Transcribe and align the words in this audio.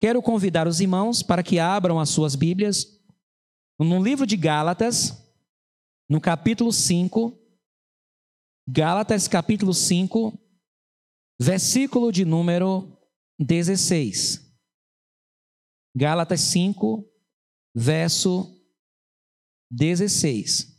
Quero 0.00 0.20
convidar 0.20 0.68
os 0.68 0.80
irmãos 0.80 1.22
para 1.22 1.42
que 1.42 1.58
abram 1.58 1.98
as 1.98 2.10
suas 2.10 2.34
Bíblias 2.34 2.86
no 3.78 4.02
livro 4.02 4.26
de 4.26 4.36
Gálatas, 4.36 5.12
no 6.08 6.20
capítulo 6.20 6.72
5. 6.72 7.38
Gálatas, 8.68 9.28
capítulo 9.28 9.72
5, 9.72 10.38
versículo 11.40 12.10
de 12.12 12.24
número 12.24 12.98
16. 13.38 14.44
Gálatas 15.96 16.40
5, 16.40 17.08
verso 17.74 18.54
16. 19.70 20.76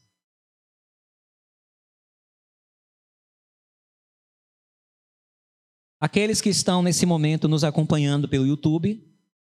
Aqueles 5.99 6.39
que 6.41 6.49
estão 6.49 6.84
nesse 6.84 7.07
momento 7.07 7.47
nos 7.47 7.63
acompanhando 7.63 8.29
pelo 8.29 8.45
YouTube, 8.45 9.06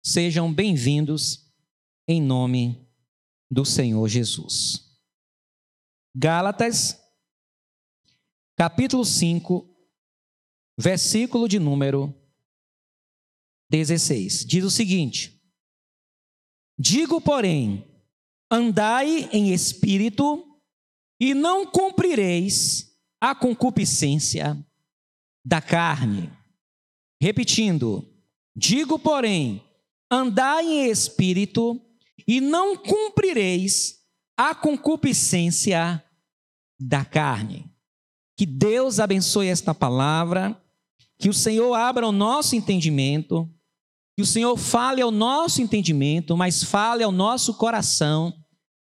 sejam 0.06 0.54
bem-vindos 0.54 1.52
em 2.06 2.22
nome 2.22 2.88
do 3.50 3.64
Senhor 3.64 4.06
Jesus. 4.06 4.96
Gálatas, 6.14 6.96
capítulo 8.56 9.04
5, 9.04 9.68
versículo 10.78 11.48
de 11.48 11.58
número 11.58 12.14
16. 13.68 14.46
Diz 14.46 14.62
o 14.62 14.70
seguinte: 14.70 15.42
Digo, 16.78 17.20
porém, 17.20 17.84
andai 18.48 19.28
em 19.32 19.52
espírito 19.52 20.56
e 21.20 21.34
não 21.34 21.66
cumprireis 21.66 22.96
a 23.20 23.34
concupiscência 23.34 24.56
da 25.44 25.60
carne. 25.60 26.32
Repetindo, 27.20 28.08
digo, 28.54 29.00
porém, 29.00 29.65
andai 30.10 30.66
em 30.66 30.90
espírito 30.90 31.80
e 32.26 32.40
não 32.40 32.76
cumprireis 32.76 33.96
a 34.36 34.54
concupiscência 34.54 36.02
da 36.78 37.04
carne. 37.04 37.70
Que 38.36 38.44
Deus 38.44 39.00
abençoe 39.00 39.48
esta 39.48 39.74
palavra, 39.74 40.60
que 41.18 41.28
o 41.28 41.34
Senhor 41.34 41.72
abra 41.74 42.06
o 42.06 42.12
nosso 42.12 42.54
entendimento, 42.54 43.48
que 44.14 44.22
o 44.22 44.26
Senhor 44.26 44.56
fale 44.56 45.00
ao 45.00 45.10
nosso 45.10 45.62
entendimento, 45.62 46.36
mas 46.36 46.62
fale 46.62 47.02
ao 47.02 47.12
nosso 47.12 47.54
coração, 47.54 48.34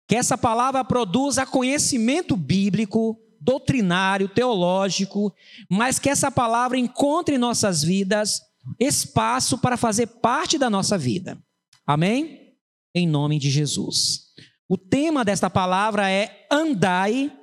que 0.08 0.14
essa 0.14 0.38
palavra 0.38 0.84
produza 0.84 1.46
conhecimento 1.46 2.36
bíblico, 2.36 3.18
doutrinário, 3.40 4.28
teológico, 4.28 5.34
mas 5.68 5.98
que 5.98 6.08
essa 6.08 6.30
palavra 6.30 6.78
encontre 6.78 7.34
em 7.34 7.38
nossas 7.38 7.82
vidas 7.82 8.40
espaço 8.78 9.58
para 9.58 9.76
fazer 9.76 10.06
parte 10.06 10.58
da 10.58 10.70
nossa 10.70 10.96
vida. 10.96 11.42
Amém? 11.86 12.56
Em 12.94 13.06
nome 13.06 13.38
de 13.38 13.50
Jesus. 13.50 14.32
O 14.68 14.76
tema 14.76 15.24
desta 15.24 15.50
palavra 15.50 16.10
é 16.10 16.46
andai 16.50 17.36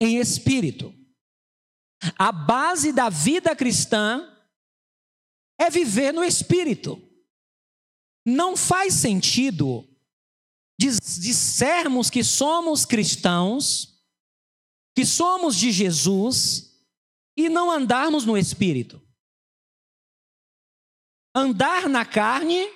em 0.00 0.18
espírito. 0.18 0.94
A 2.18 2.30
base 2.30 2.92
da 2.92 3.08
vida 3.08 3.54
cristã 3.56 4.32
é 5.58 5.70
viver 5.70 6.12
no 6.12 6.22
espírito. 6.22 7.02
Não 8.24 8.56
faz 8.56 8.94
sentido 8.94 9.88
dissermos 10.78 12.10
que 12.10 12.22
somos 12.22 12.84
cristãos 12.84 13.96
que 14.96 15.04
somos 15.04 15.54
de 15.54 15.70
Jesus 15.70 16.74
e 17.36 17.50
não 17.50 17.70
andarmos 17.70 18.24
no 18.24 18.36
espírito. 18.36 19.05
Andar 21.38 21.86
na 21.86 22.02
carne, 22.02 22.66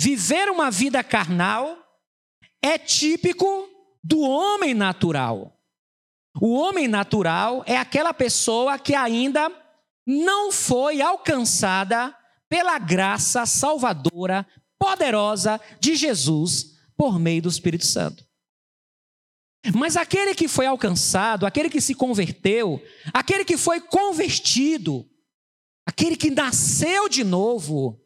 viver 0.00 0.48
uma 0.48 0.70
vida 0.70 1.04
carnal, 1.04 1.76
é 2.62 2.78
típico 2.78 3.68
do 4.02 4.20
homem 4.22 4.72
natural. 4.72 5.54
O 6.40 6.54
homem 6.54 6.88
natural 6.88 7.62
é 7.66 7.76
aquela 7.76 8.14
pessoa 8.14 8.78
que 8.78 8.94
ainda 8.94 9.52
não 10.06 10.50
foi 10.50 11.02
alcançada 11.02 12.16
pela 12.48 12.78
graça 12.78 13.44
salvadora, 13.44 14.46
poderosa 14.78 15.60
de 15.78 15.94
Jesus 15.94 16.78
por 16.96 17.18
meio 17.18 17.42
do 17.42 17.50
Espírito 17.50 17.84
Santo. 17.84 18.26
Mas 19.74 19.94
aquele 19.94 20.34
que 20.34 20.48
foi 20.48 20.64
alcançado, 20.64 21.44
aquele 21.44 21.68
que 21.68 21.82
se 21.82 21.94
converteu, 21.94 22.82
aquele 23.12 23.44
que 23.44 23.58
foi 23.58 23.78
convertido, 23.78 25.06
aquele 25.86 26.16
que 26.16 26.30
nasceu 26.30 27.08
de 27.08 27.24
novo, 27.24 28.00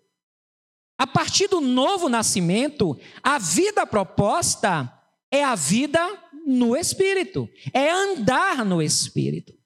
a 0.98 1.06
partir 1.06 1.48
do 1.48 1.60
novo 1.60 2.08
nascimento, 2.08 2.98
a 3.22 3.38
vida 3.38 3.86
proposta 3.86 4.92
é 5.30 5.44
a 5.44 5.54
vida 5.54 6.00
no 6.46 6.76
Espírito, 6.76 7.48
é 7.72 7.90
andar 7.90 8.64
no 8.64 8.82
Espírito. 8.82 9.56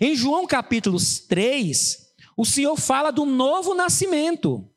Em 0.00 0.14
João 0.14 0.46
capítulo 0.46 0.98
3, 1.28 2.14
o 2.36 2.44
Senhor 2.44 2.76
fala 2.76 3.10
do 3.10 3.24
novo 3.24 3.74
nascimento. 3.74 4.68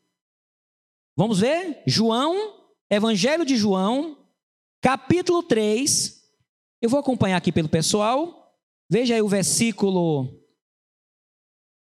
Vamos 1.16 1.40
ver? 1.40 1.82
João, 1.88 2.70
Evangelho 2.90 3.44
de 3.44 3.58
João, 3.58 4.18
capítulo 4.82 5.42
3, 5.42 6.24
eu 6.82 6.90
vou 6.90 7.00
acompanhar 7.00 7.38
aqui 7.38 7.52
pelo 7.52 7.68
pessoal. 7.68 8.56
Veja 8.90 9.16
aí 9.16 9.22
o 9.22 9.28
versículo 9.28 10.47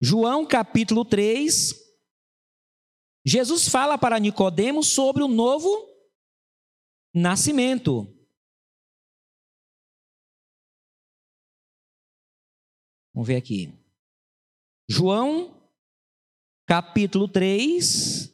João 0.02 0.46
capítulo 0.46 1.04
3. 1.04 1.74
Jesus 3.26 3.68
fala 3.68 3.98
para 3.98 4.20
Nicodemos 4.20 4.88
sobre 4.88 5.24
o 5.24 5.28
novo 5.28 5.68
nascimento. 7.14 8.06
Vamos 13.14 13.28
ver 13.28 13.38
aqui. 13.38 13.74
João 14.88 15.58
capítulo 16.68 17.28
3, 17.28 18.32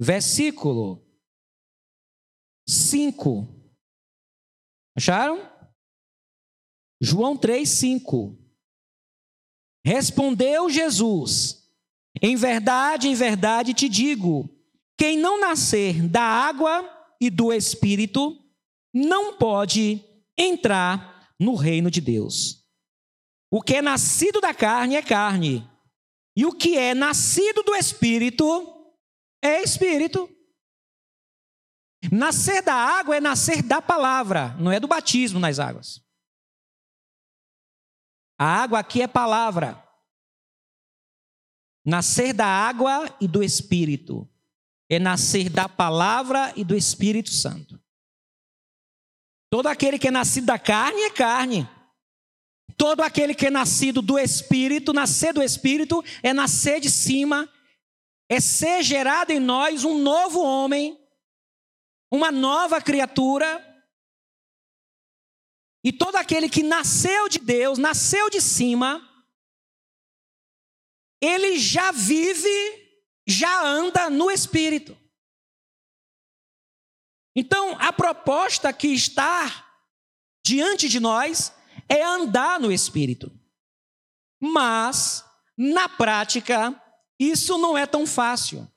versículo 0.00 1.04
5. 2.68 3.57
Acharam? 4.98 5.48
João 7.00 7.36
3, 7.36 7.68
5. 7.68 8.36
Respondeu 9.86 10.68
Jesus: 10.68 11.70
Em 12.20 12.34
verdade, 12.34 13.06
em 13.06 13.14
verdade 13.14 13.72
te 13.74 13.88
digo: 13.88 14.50
quem 14.98 15.16
não 15.16 15.40
nascer 15.40 16.02
da 16.08 16.20
água 16.20 16.84
e 17.20 17.30
do 17.30 17.52
espírito 17.52 18.44
não 18.92 19.38
pode 19.38 20.04
entrar 20.36 21.32
no 21.38 21.54
reino 21.54 21.92
de 21.92 22.00
Deus. 22.00 22.66
O 23.52 23.62
que 23.62 23.76
é 23.76 23.82
nascido 23.82 24.40
da 24.40 24.52
carne 24.52 24.96
é 24.96 25.02
carne, 25.02 25.64
e 26.36 26.44
o 26.44 26.52
que 26.52 26.76
é 26.76 26.92
nascido 26.92 27.62
do 27.62 27.72
espírito 27.76 28.44
é 29.40 29.62
espírito. 29.62 30.28
Nascer 32.12 32.62
da 32.62 32.74
água 32.74 33.16
é 33.16 33.20
nascer 33.20 33.62
da 33.62 33.82
palavra, 33.82 34.54
não 34.58 34.70
é 34.70 34.78
do 34.78 34.86
batismo 34.86 35.40
nas 35.40 35.58
águas. 35.58 36.00
A 38.38 38.44
água 38.44 38.78
aqui 38.78 39.02
é 39.02 39.08
palavra. 39.08 39.82
Nascer 41.84 42.32
da 42.32 42.46
água 42.46 43.14
e 43.20 43.26
do 43.26 43.42
espírito 43.42 44.28
é 44.88 44.98
nascer 44.98 45.50
da 45.50 45.68
palavra 45.68 46.52
e 46.56 46.64
do 46.64 46.74
Espírito 46.74 47.30
Santo. 47.30 47.78
Todo 49.50 49.66
aquele 49.66 49.98
que 49.98 50.08
é 50.08 50.10
nascido 50.10 50.46
da 50.46 50.58
carne 50.58 51.02
é 51.02 51.10
carne. 51.10 51.68
Todo 52.76 53.02
aquele 53.02 53.34
que 53.34 53.46
é 53.46 53.50
nascido 53.50 54.00
do 54.00 54.18
Espírito, 54.18 54.92
nascer 54.92 55.34
do 55.34 55.42
Espírito, 55.42 56.02
é 56.22 56.32
nascer 56.32 56.80
de 56.80 56.90
cima 56.90 57.48
é 58.28 58.40
ser 58.40 58.82
gerado 58.82 59.32
em 59.32 59.40
nós 59.40 59.84
um 59.84 59.98
novo 59.98 60.42
homem, 60.42 60.97
uma 62.10 62.30
nova 62.30 62.80
criatura. 62.80 63.64
E 65.84 65.92
todo 65.92 66.16
aquele 66.16 66.48
que 66.48 66.62
nasceu 66.62 67.28
de 67.28 67.38
Deus, 67.38 67.78
nasceu 67.78 68.28
de 68.28 68.40
cima, 68.40 69.04
ele 71.20 71.58
já 71.58 71.90
vive, 71.92 73.02
já 73.26 73.62
anda 73.64 74.10
no 74.10 74.30
Espírito. 74.30 74.96
Então, 77.34 77.76
a 77.78 77.92
proposta 77.92 78.72
que 78.72 78.88
está 78.88 79.64
diante 80.44 80.88
de 80.88 80.98
nós 80.98 81.52
é 81.88 82.02
andar 82.02 82.58
no 82.58 82.72
Espírito. 82.72 83.30
Mas, 84.40 85.24
na 85.56 85.88
prática, 85.88 86.80
isso 87.18 87.58
não 87.58 87.76
é 87.76 87.86
tão 87.86 88.06
fácil. 88.06 88.68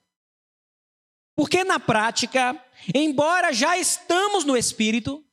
Porque 1.36 1.63
na 1.63 1.80
prática, 1.80 2.63
embora 2.94 3.51
já 3.54 3.78
estamos 3.78 4.44
no 4.44 4.56
Espírito, 4.57 5.25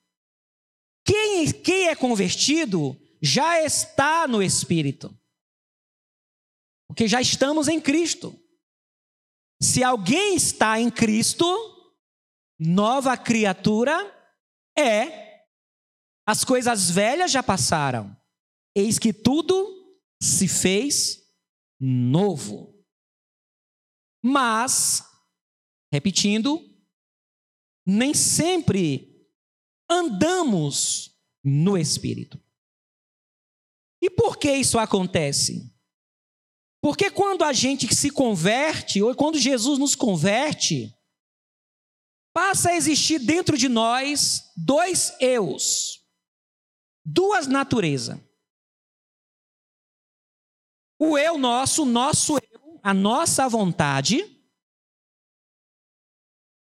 quem, 1.05 1.53
quem 1.53 1.89
é 1.89 1.97
convertido 1.97 2.99
já 3.21 3.62
está 3.62 4.29
no 4.29 4.43
Espírito. 4.43 5.17
Porque 6.87 7.09
já 7.09 7.21
estamos 7.21 7.69
em 7.69 7.81
Cristo. 7.81 8.39
Se 9.61 9.83
alguém 9.83 10.37
está 10.37 10.81
em 10.81 10.91
Cristo, 10.91 11.47
nova 12.59 13.17
criatura 13.17 14.15
é. 14.77 15.45
As 16.27 16.45
coisas 16.45 16.91
velhas 16.91 17.31
já 17.31 17.43
passaram. 17.43 18.17
Eis 18.75 18.99
que 18.99 19.12
tudo 19.12 19.99
se 20.23 20.47
fez 20.47 21.23
novo. 21.81 22.75
Mas, 24.23 25.03
repetindo, 25.93 26.62
nem 27.87 28.12
sempre 28.12 29.26
andamos 29.88 31.19
no 31.43 31.76
Espírito. 31.76 32.40
E 34.00 34.11
por 34.11 34.37
que 34.37 34.52
isso 34.52 34.79
acontece? 34.79 35.75
Porque 36.81 37.11
quando 37.11 37.43
a 37.43 37.52
gente 37.52 37.93
se 37.94 38.11
converte, 38.11 39.02
ou 39.02 39.14
quando 39.14 39.38
Jesus 39.38 39.79
nos 39.79 39.94
converte, 39.94 40.94
passa 42.32 42.70
a 42.70 42.76
existir 42.76 43.19
dentro 43.19 43.58
de 43.58 43.69
nós 43.69 44.52
dois 44.56 45.12
eus, 45.20 46.05
duas 47.05 47.49
naturezas. 47.49 48.20
O 51.00 51.19
eu 51.19 51.38
nosso, 51.38 51.85
nosso 51.85 52.37
eu, 52.37 52.81
a 52.82 52.94
nossa 52.94 53.49
vontade, 53.49 54.38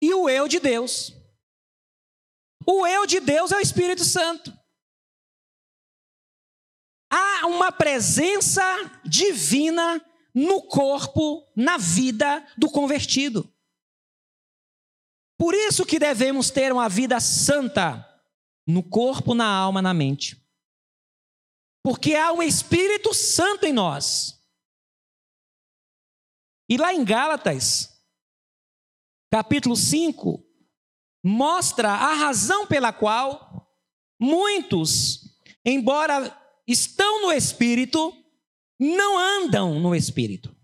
e 0.01 0.13
o 0.13 0.29
eu 0.29 0.47
de 0.47 0.59
Deus. 0.59 1.13
O 2.65 2.85
eu 2.85 3.05
de 3.05 3.19
Deus 3.19 3.51
é 3.51 3.57
o 3.57 3.61
Espírito 3.61 4.03
Santo. 4.03 4.51
Há 7.11 7.45
uma 7.47 7.71
presença 7.71 8.61
divina 9.05 10.03
no 10.33 10.63
corpo, 10.63 11.47
na 11.55 11.77
vida 11.77 12.45
do 12.57 12.69
convertido. 12.69 13.49
Por 15.37 15.53
isso 15.53 15.85
que 15.85 15.99
devemos 15.99 16.49
ter 16.49 16.71
uma 16.71 16.89
vida 16.89 17.19
santa 17.19 18.03
no 18.67 18.81
corpo, 18.81 19.33
na 19.33 19.47
alma, 19.47 19.81
na 19.81 19.93
mente. 19.93 20.41
Porque 21.83 22.15
há 22.15 22.31
um 22.31 22.41
Espírito 22.41 23.13
Santo 23.13 23.65
em 23.65 23.73
nós. 23.73 24.41
E 26.67 26.77
lá 26.77 26.93
em 26.93 27.05
Gálatas, 27.05 27.94
capítulo 29.35 29.75
5, 29.75 30.41
mostra 31.21 31.91
a 31.91 32.13
razão 32.13 32.65
pela 32.65 32.93
qual 32.93 33.69
muitos, 34.17 35.41
embora 35.65 36.33
estão 36.65 37.23
no 37.23 37.33
Espírito, 37.33 38.13
não 38.79 39.19
andam 39.19 39.77
no 39.77 39.93
Espírito. 39.93 40.55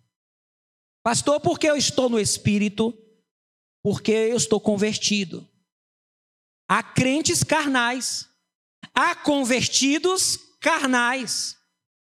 Pastor, 1.03 1.41
por 1.41 1.59
que 1.59 1.67
eu 1.67 1.75
estou 1.75 2.07
no 2.07 2.17
Espírito? 2.17 2.97
Porque 3.83 4.13
eu 4.13 4.37
estou 4.37 4.61
convertido. 4.61 5.45
Há 6.65 6.81
crentes 6.81 7.43
carnais, 7.43 8.29
há 8.95 9.13
convertidos 9.13 10.37
carnais. 10.61 11.57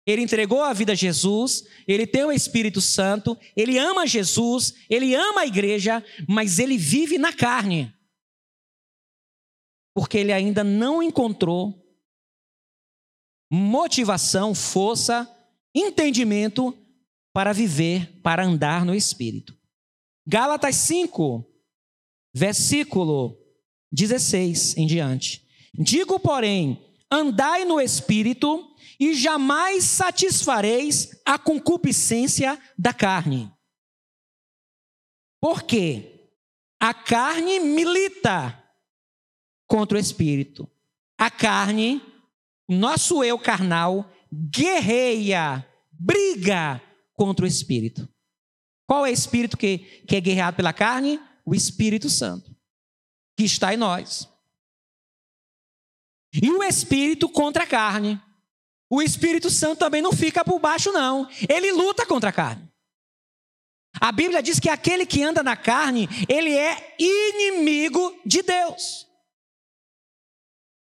Ele 0.05 0.21
entregou 0.21 0.61
a 0.61 0.73
vida 0.73 0.91
a 0.91 0.95
Jesus, 0.95 1.65
ele 1.87 2.05
tem 2.05 2.25
o 2.25 2.31
Espírito 2.31 2.81
Santo, 2.81 3.37
ele 3.55 3.77
ama 3.77 4.05
Jesus, 4.05 4.73
ele 4.89 5.15
ama 5.15 5.41
a 5.41 5.45
igreja, 5.45 6.03
mas 6.27 6.59
ele 6.59 6.77
vive 6.77 7.17
na 7.17 7.31
carne. 7.31 7.93
Porque 9.95 10.17
ele 10.17 10.33
ainda 10.33 10.63
não 10.63 11.01
encontrou 11.01 11.81
motivação, 13.51 14.53
força, 14.53 15.29
entendimento 15.73 16.77
para 17.31 17.53
viver, 17.53 18.19
para 18.21 18.43
andar 18.45 18.83
no 18.83 18.93
Espírito. 18.93 19.57
Gálatas 20.27 20.75
5, 20.75 21.45
versículo 22.33 23.37
16 23.91 24.77
em 24.77 24.87
diante. 24.87 25.47
Digo, 25.73 26.19
porém, 26.19 26.83
andai 27.11 27.63
no 27.63 27.79
Espírito 27.79 28.72
e 28.99 29.13
jamais 29.13 29.83
satisfareis 29.83 31.21
a 31.25 31.37
concupiscência 31.37 32.61
da 32.77 32.93
carne. 32.93 33.51
Porque 35.41 36.29
a 36.79 36.93
carne 36.93 37.59
milita 37.59 38.61
contra 39.67 39.97
o 39.97 39.99
Espírito. 39.99 40.69
A 41.17 41.29
carne 41.29 42.01
nosso 42.67 43.23
eu 43.23 43.37
carnal 43.37 44.09
guerreia, 44.31 45.65
briga 45.91 46.81
contra 47.13 47.45
o 47.45 47.47
espírito. 47.47 48.07
Qual 48.87 49.05
é 49.05 49.09
o 49.09 49.13
espírito 49.13 49.57
que, 49.57 49.79
que 50.07 50.15
é 50.15 50.21
guerreado 50.21 50.57
pela 50.57 50.73
carne? 50.73 51.19
O 51.45 51.53
Espírito 51.53 52.09
Santo, 52.09 52.55
que 53.37 53.43
está 53.43 53.73
em 53.73 53.77
nós. 53.77 54.29
E 56.33 56.49
o 56.49 56.63
espírito 56.63 57.29
contra 57.29 57.63
a 57.63 57.67
carne. 57.67 58.19
O 58.93 59.01
Espírito 59.01 59.49
Santo 59.49 59.79
também 59.79 60.03
não 60.03 60.11
fica 60.11 60.45
por 60.45 60.59
baixo, 60.59 60.91
não. 60.91 61.27
Ele 61.49 61.71
luta 61.71 62.05
contra 62.05 62.29
a 62.29 62.31
carne. 62.31 62.71
A 63.99 64.11
Bíblia 64.11 64.39
diz 64.39 64.59
que 64.59 64.69
aquele 64.69 65.03
que 65.03 65.23
anda 65.23 65.41
na 65.41 65.57
carne, 65.57 66.07
ele 66.29 66.55
é 66.55 66.95
inimigo 66.99 68.15
de 68.23 68.43
Deus. 68.43 69.07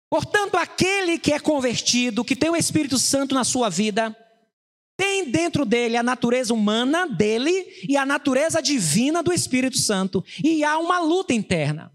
Portanto, 0.09 0.57
aquele 0.57 1.17
que 1.17 1.31
é 1.31 1.39
convertido, 1.39 2.25
que 2.25 2.35
tem 2.35 2.49
o 2.49 2.57
Espírito 2.57 2.97
Santo 2.97 3.33
na 3.33 3.45
sua 3.45 3.69
vida, 3.69 4.13
tem 4.97 5.31
dentro 5.31 5.63
dele 5.63 5.95
a 5.95 6.03
natureza 6.03 6.53
humana 6.53 7.07
dele 7.07 7.85
e 7.87 7.95
a 7.95 8.05
natureza 8.05 8.61
divina 8.61 9.23
do 9.23 9.31
Espírito 9.31 9.77
Santo. 9.77 10.21
E 10.43 10.61
há 10.61 10.77
uma 10.77 10.99
luta 10.99 11.33
interna. 11.33 11.89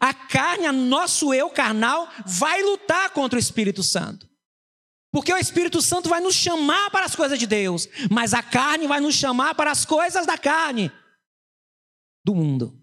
A 0.00 0.14
carne, 0.14 0.72
nosso 0.72 1.34
eu 1.34 1.50
carnal, 1.50 2.08
vai 2.24 2.62
lutar 2.62 3.10
contra 3.10 3.36
o 3.36 3.40
Espírito 3.40 3.82
Santo. 3.82 4.27
Porque 5.10 5.32
o 5.32 5.38
Espírito 5.38 5.80
Santo 5.80 6.08
vai 6.08 6.20
nos 6.20 6.34
chamar 6.34 6.90
para 6.90 7.06
as 7.06 7.16
coisas 7.16 7.38
de 7.38 7.46
Deus, 7.46 7.88
mas 8.10 8.34
a 8.34 8.42
carne 8.42 8.86
vai 8.86 9.00
nos 9.00 9.14
chamar 9.14 9.54
para 9.54 9.70
as 9.70 9.84
coisas 9.84 10.26
da 10.26 10.36
carne, 10.36 10.92
do 12.24 12.34
mundo. 12.34 12.78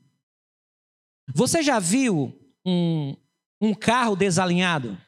Você 1.33 1.61
já 1.61 1.79
viu 1.79 2.33
um, 2.65 3.15
um 3.61 3.73
carro 3.73 4.15
desalinhado. 4.15 4.99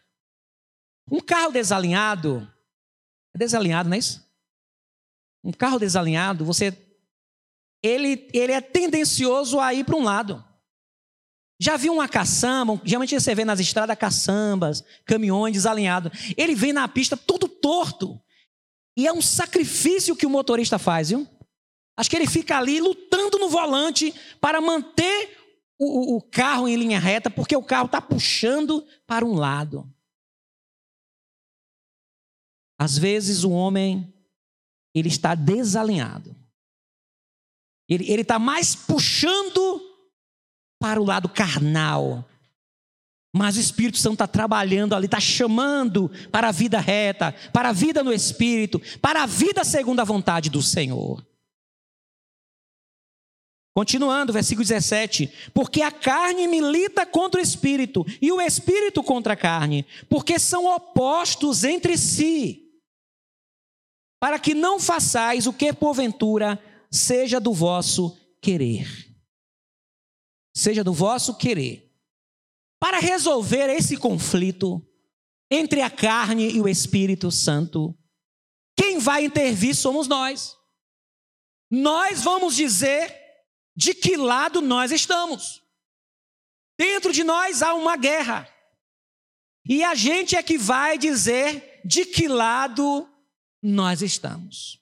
Um 1.12 1.20
carro 1.20 1.52
desalinhado. 1.52 2.52
É 3.34 3.38
desalinhado, 3.38 3.90
não 3.90 3.96
é 3.96 4.00
isso? 4.00 4.26
Um 5.44 5.52
carro 5.52 5.80
desalinhado, 5.80 6.46
você. 6.46 6.76
Ele, 7.82 8.28
ele 8.34 8.52
é 8.52 8.62
tendencioso 8.62 9.60
a 9.60 9.74
ir 9.74 9.86
para 9.86 9.96
um 9.96 10.04
lado. 10.04 10.44
Já 11.60 11.76
viu 11.76 11.94
uma 11.94 12.08
caçamba? 12.08 12.80
Geralmente 12.84 13.20
você 13.20 13.34
vê 13.34 13.44
nas 13.44 13.60
estradas 13.60 13.98
caçambas, 13.98 14.84
caminhões 15.06 15.54
desalinhados. 15.54 16.12
Ele 16.38 16.54
vem 16.54 16.72
na 16.72 16.88
pista 16.88 17.18
todo 17.18 17.48
torto. 17.48 18.22
E 18.96 19.08
é 19.08 19.14
um 19.14 19.22
sacrifício 19.22 20.16
que 20.16 20.26
o 20.26 20.30
motorista 20.30 20.78
faz, 20.78 21.10
viu? 21.10 21.28
Acho 21.96 22.10
que 22.10 22.16
ele 22.16 22.28
fica 22.28 22.58
ali 22.58 22.80
lutando 22.80 23.40
no 23.40 23.50
volante 23.50 24.14
para 24.40 24.62
manter 24.62 25.36
o, 25.80 26.18
o 26.18 26.22
carro 26.22 26.68
em 26.68 26.76
linha 26.76 27.00
reta 27.00 27.30
porque 27.30 27.56
o 27.56 27.64
carro 27.64 27.88
está 27.88 28.00
puxando 28.00 28.86
para 29.08 29.26
um 29.26 29.34
lado. 29.34 29.92
Às 32.80 32.98
vezes 32.98 33.44
o 33.44 33.50
homem 33.50 34.14
ele 34.94 35.08
está 35.08 35.34
desalinhado. 35.34 36.36
Ele 37.90 38.22
está 38.22 38.38
mais 38.38 38.76
puxando 38.76 39.87
para 40.80 41.02
o 41.02 41.06
lado 41.06 41.30
carnal. 41.30 42.28
Mas 43.36 43.58
o 43.58 43.60
Espírito 43.60 43.98
Santo 43.98 44.14
está 44.14 44.28
trabalhando 44.28 44.96
ali, 44.96 45.06
está 45.06 45.20
chamando 45.20 46.10
para 46.32 46.50
a 46.50 46.52
vida 46.52 46.80
reta, 46.80 47.34
para 47.54 47.70
a 47.70 47.74
vida 47.74 48.04
no 48.04 48.14
Espírito, 48.14 48.82
para 49.02 49.24
a 49.24 49.26
vida 49.26 49.64
segundo 49.64 50.00
a 50.00 50.04
vontade 50.04 50.50
do 50.50 50.62
Senhor. 50.62 51.26
Continuando, 53.78 54.34
versículo 54.34 54.66
17: 54.66 55.32
Porque 55.54 55.84
a 55.84 55.92
carne 55.92 56.48
milita 56.48 57.06
contra 57.06 57.40
o 57.40 57.44
espírito, 57.44 58.04
e 58.20 58.32
o 58.32 58.42
espírito 58.42 59.04
contra 59.04 59.34
a 59.34 59.38
carne, 59.38 59.86
porque 60.10 60.40
são 60.40 60.66
opostos 60.66 61.64
entre 61.64 61.96
si, 61.96 62.72
para 64.20 64.40
que 64.40 64.56
não 64.56 64.80
façais 64.80 65.46
o 65.46 65.54
que 65.54 65.72
porventura 65.72 66.60
seja 66.90 67.40
do 67.40 67.54
vosso 67.54 68.18
querer. 68.42 69.07
Seja 70.58 70.84
do 70.84 70.92
vosso 70.92 71.38
querer. 71.38 71.88
Para 72.80 72.98
resolver 72.98 73.70
esse 73.70 73.96
conflito 73.96 74.84
entre 75.52 75.84
a 75.84 75.90
carne 75.90 76.50
e 76.50 76.60
o 76.60 76.68
Espírito 76.68 77.30
Santo, 77.30 77.96
quem 78.76 78.98
vai 78.98 79.24
intervir 79.24 79.76
somos 79.76 80.08
nós. 80.08 80.58
Nós 81.70 82.24
vamos 82.24 82.56
dizer 82.56 83.16
de 83.76 83.94
que 83.94 84.18
lado 84.18 84.60
nós 84.60 84.92
estamos. 84.92 85.62
Dentro 86.76 87.14
de 87.14 87.24
nós 87.24 87.62
há 87.62 87.76
uma 87.76 87.96
guerra. 87.96 88.52
E 89.64 89.84
a 89.84 89.94
gente 89.94 90.36
é 90.36 90.42
que 90.42 90.58
vai 90.58 90.98
dizer 90.98 91.82
de 91.86 92.04
que 92.04 92.28
lado 92.28 93.08
nós 93.62 94.02
estamos. 94.02 94.82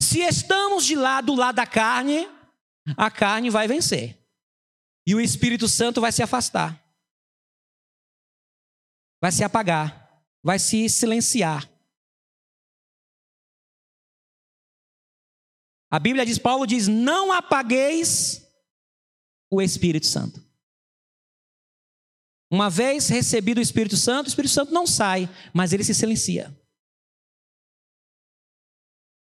Se 0.00 0.20
estamos 0.20 0.86
de 0.86 0.96
lado 0.96 1.26
do 1.26 1.34
lado 1.34 1.56
da 1.56 1.66
carne, 1.66 2.26
a 2.96 3.10
carne 3.10 3.50
vai 3.50 3.66
vencer. 3.66 4.18
E 5.06 5.14
o 5.14 5.20
Espírito 5.20 5.68
Santo 5.68 6.00
vai 6.00 6.12
se 6.12 6.22
afastar. 6.22 6.82
Vai 9.20 9.32
se 9.32 9.42
apagar, 9.42 10.22
vai 10.42 10.58
se 10.58 10.88
silenciar. 10.88 11.70
A 15.90 15.98
Bíblia 15.98 16.26
diz, 16.26 16.38
Paulo 16.38 16.66
diz: 16.66 16.88
"Não 16.88 17.32
apagueis 17.32 18.46
o 19.50 19.62
Espírito 19.62 20.06
Santo". 20.06 20.44
Uma 22.50 22.68
vez 22.68 23.08
recebido 23.08 23.58
o 23.58 23.62
Espírito 23.62 23.96
Santo, 23.96 24.26
o 24.26 24.28
Espírito 24.28 24.52
Santo 24.52 24.72
não 24.72 24.86
sai, 24.86 25.28
mas 25.52 25.72
ele 25.72 25.84
se 25.84 25.94
silencia. 25.94 26.46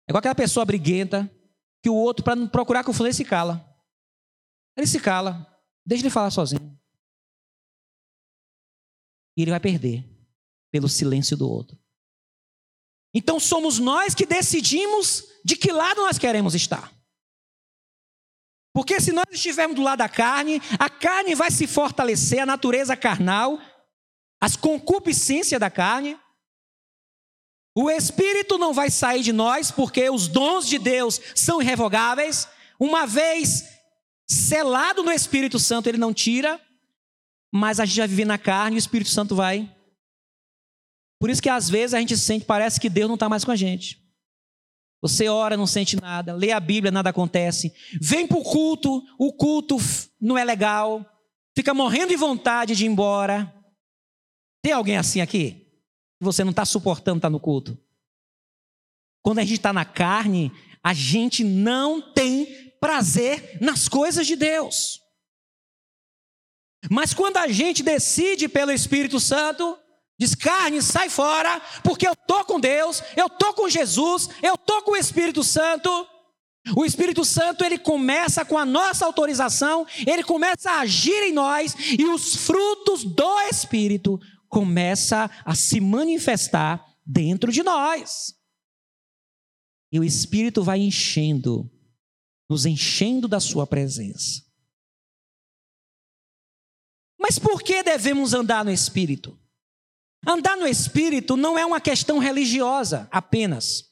É 0.08 0.12
igual 0.12 0.20
aquela 0.20 0.36
pessoa 0.36 0.66
briguenta 0.66 1.30
que 1.82 1.90
o 1.90 1.96
outro, 1.96 2.24
para 2.24 2.48
procurar 2.48 2.84
confusão, 2.84 3.08
ele 3.08 3.14
se 3.14 3.26
cala. 3.26 3.64
Ele 4.76 4.88
se 4.88 5.00
cala, 5.00 5.46
deixa 5.86 6.04
ele 6.04 6.10
falar 6.10 6.30
sozinho. 6.30 6.80
E 9.36 9.42
ele 9.42 9.52
vai 9.52 9.60
perder 9.60 10.06
pelo 10.72 10.88
silêncio 10.88 11.36
do 11.36 11.50
outro. 11.50 11.78
Então 13.14 13.40
somos 13.40 13.80
nós 13.80 14.14
que 14.14 14.26
decidimos 14.26 15.24
de 15.44 15.56
que 15.56 15.72
lado 15.72 16.02
nós 16.02 16.18
queremos 16.18 16.54
estar. 16.54 16.94
Porque 18.74 19.02
se 19.02 19.12
nós 19.12 19.26
estivermos 19.32 19.76
do 19.76 19.82
lado 19.82 19.98
da 19.98 20.10
carne, 20.10 20.62
a 20.78 20.88
carne 20.88 21.34
vai 21.34 21.50
se 21.50 21.66
fortalecer, 21.66 22.40
a 22.40 22.46
natureza 22.46 22.96
carnal, 22.96 23.60
as 24.40 24.56
concupiscências 24.56 25.60
da 25.60 25.72
carne. 25.72 26.20
O 27.80 27.92
espírito 27.92 28.58
não 28.58 28.74
vai 28.74 28.90
sair 28.90 29.22
de 29.22 29.32
nós, 29.32 29.70
porque 29.70 30.10
os 30.10 30.28
dons 30.28 30.68
de 30.68 30.80
Deus 30.80 31.22
são 31.36 31.62
irrevogáveis. 31.62 32.48
Uma 32.80 33.06
vez 33.06 33.66
selado 34.28 35.04
no 35.04 35.12
Espírito 35.12 35.60
Santo, 35.60 35.88
ele 35.88 36.00
não 36.00 36.12
tira, 36.12 36.60
mas 37.54 37.80
a 37.80 37.86
gente 37.86 37.98
já 37.98 38.08
vive 38.08 38.26
na 38.26 38.40
carne 38.40 38.78
e 38.78 38.80
o 38.80 38.82
Espírito 38.82 39.12
Santo 39.12 39.36
vai. 39.36 39.72
Por 41.20 41.30
isso 41.30 41.40
que 41.40 41.50
às 41.50 41.70
vezes 41.70 41.94
a 41.94 42.00
gente 42.00 42.18
sente, 42.18 42.46
parece 42.46 42.80
que 42.80 42.90
Deus 42.90 43.08
não 43.08 43.14
está 43.14 43.30
mais 43.30 43.46
com 43.46 43.52
a 43.52 43.56
gente. 43.56 44.04
Você 45.00 45.30
ora, 45.30 45.56
não 45.56 45.68
sente 45.68 46.02
nada, 46.02 46.34
lê 46.34 46.52
a 46.52 46.60
Bíblia, 46.60 46.92
nada 46.92 47.12
acontece. 47.12 47.72
Vem 48.02 48.26
para 48.26 48.40
o 48.40 48.44
culto, 48.44 49.04
o 49.20 49.32
culto 49.32 49.78
não 50.20 50.36
é 50.36 50.44
legal, 50.44 51.06
fica 51.56 51.76
morrendo 51.76 52.10
de 52.10 52.16
vontade 52.16 52.76
de 52.76 52.86
ir 52.86 52.88
embora. 52.88 53.54
Tem 54.64 54.74
alguém 54.74 54.98
assim 54.98 55.22
aqui? 55.22 55.67
Você 56.20 56.44
não 56.44 56.52
está 56.52 56.66
suportando 56.66 57.18
estar 57.18 57.28
tá 57.28 57.32
no 57.32 57.40
culto? 57.40 57.78
Quando 59.24 59.40
a 59.40 59.44
gente 59.44 59.58
está 59.58 59.74
na 59.74 59.86
carne, 59.86 60.52
a 60.84 60.94
gente 60.94 61.44
não 61.44 62.02
tem 62.14 62.72
prazer 62.80 63.58
nas 63.62 63.88
coisas 63.88 64.26
de 64.26 64.36
Deus. 64.36 65.02
Mas 66.90 67.14
quando 67.14 67.38
a 67.38 67.48
gente 67.48 67.84
decide 67.84 68.48
pelo 68.48 68.72
Espírito 68.72 69.20
Santo, 69.20 69.78
Diz 70.20 70.34
carne, 70.34 70.82
sai 70.82 71.10
fora, 71.10 71.62
porque 71.84 72.08
eu 72.08 72.16
tô 72.16 72.44
com 72.44 72.60
Deus, 72.60 73.04
eu 73.16 73.30
tô 73.30 73.54
com 73.54 73.70
Jesus, 73.70 74.30
eu 74.42 74.58
tô 74.58 74.82
com 74.82 74.94
o 74.94 74.98
Espírito 74.98 75.44
Santo. 75.44 76.08
O 76.76 76.84
Espírito 76.84 77.24
Santo, 77.24 77.64
ele 77.64 77.78
começa 77.78 78.44
com 78.44 78.58
a 78.58 78.66
nossa 78.66 79.06
autorização, 79.06 79.86
ele 80.06 80.24
começa 80.24 80.72
a 80.72 80.80
agir 80.80 81.24
em 81.24 81.32
nós 81.32 81.76
e 81.98 82.04
os 82.06 82.36
frutos 82.36 83.04
do 83.04 83.42
Espírito 83.42 84.20
começam 84.48 85.30
a 85.46 85.56
se 85.56 85.80
manifestar 85.80 86.86
dentro 87.06 87.52
de 87.52 87.64
nós. 87.64 88.36
E 89.92 90.00
o 90.00 90.04
Espírito 90.04 90.64
vai 90.64 90.80
enchendo, 90.80 91.70
nos 92.50 92.66
enchendo 92.66 93.28
da 93.28 93.40
sua 93.40 93.66
presença. 93.66 94.46
Mas 97.20 97.40
por 97.40 97.62
que 97.62 97.82
devemos 97.84 98.34
andar 98.34 98.64
no 98.64 98.72
Espírito? 98.72 99.38
Andar 100.26 100.58
no 100.58 100.68
espírito 100.68 101.38
não 101.38 101.58
é 101.58 101.66
uma 101.66 101.80
questão 101.80 102.20
religiosa 102.20 103.08
apenas. 103.12 103.86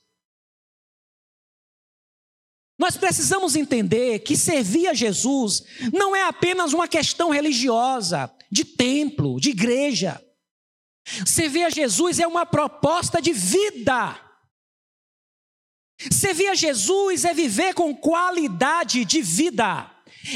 Nós 2.78 2.98
precisamos 2.98 3.56
entender 3.56 4.20
que 4.20 4.36
servir 4.36 4.88
a 4.88 4.94
Jesus 4.94 5.64
não 5.94 6.14
é 6.14 6.24
apenas 6.28 6.74
uma 6.74 6.90
questão 6.90 7.30
religiosa, 7.30 8.30
de 8.52 8.66
templo, 8.66 9.40
de 9.40 9.52
igreja. 9.52 10.22
Servir 11.26 11.64
a 11.64 11.70
Jesus 11.70 12.20
é 12.20 12.28
uma 12.28 12.46
proposta 12.46 13.22
de 13.22 13.32
vida. 13.32 14.20
Servir 16.12 16.48
a 16.48 16.56
Jesus 16.56 17.24
é 17.24 17.34
viver 17.34 17.74
com 17.74 17.96
qualidade 17.96 19.06
de 19.06 19.22
vida. 19.22 19.92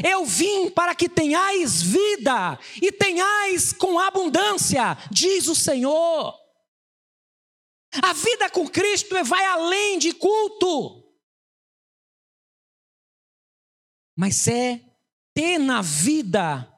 Eu 0.08 0.26
vim 0.26 0.70
para 0.70 0.94
que 0.94 1.10
tenhais 1.10 1.82
vida 1.82 2.60
e 2.82 2.92
tenhais 2.92 3.74
com 3.74 4.00
abundância, 4.00 4.96
diz 5.12 5.48
o 5.48 5.56
Senhor. 5.56 6.38
A 8.04 8.14
vida 8.14 8.50
com 8.52 8.70
Cristo 8.70 9.16
vai 9.24 9.44
além 9.46 9.98
de 9.98 10.14
culto, 10.14 11.12
mas 14.16 14.48
é 14.48 14.80
ter 15.34 15.58
na 15.58 15.82
vida 15.82 16.72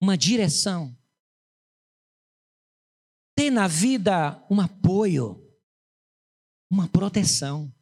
uma 0.00 0.16
direção, 0.16 0.96
ter 3.36 3.50
na 3.50 3.66
vida 3.66 4.44
um 4.50 4.60
apoio, 4.60 5.40
uma 6.70 6.88
proteção. 6.88 7.72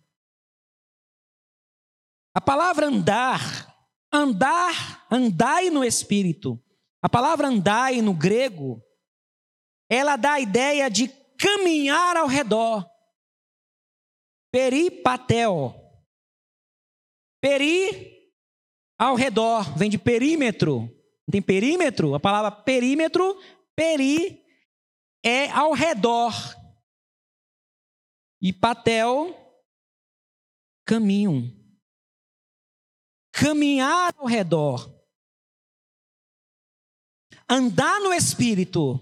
A 2.35 2.41
palavra 2.41 2.87
andar, 2.87 3.87
andar, 4.13 5.07
andai 5.11 5.71
no 5.71 5.85
espírito. 5.85 6.63
A 7.03 7.09
palavra 7.09 7.49
andai 7.49 8.01
no 8.01 8.15
grego, 8.15 8.83
ela 9.91 10.17
dá 10.17 10.33
a 10.35 10.41
ideia 10.41 10.89
de 10.89 11.09
caminhar 11.37 12.17
ao 12.17 12.27
redor. 12.27 12.89
Peripatel. 14.51 15.75
Peri 17.41 18.31
ao 18.99 19.17
redor, 19.17 19.77
vem 19.77 19.91
de 19.91 19.99
perímetro. 19.99 20.83
Não 21.27 21.33
tem 21.33 21.43
perímetro? 21.43 22.15
A 22.15 22.21
palavra 22.21 22.51
perímetro, 22.53 23.37
peri 23.75 24.42
é 25.25 25.51
ao 25.51 25.73
redor. 25.73 26.33
E 28.41 28.53
patel, 28.53 29.39
caminho 30.85 31.63
caminhar 33.33 34.15
ao 34.19 34.27
redor, 34.27 34.95
andar 37.49 37.99
no 38.01 38.13
espírito, 38.13 39.01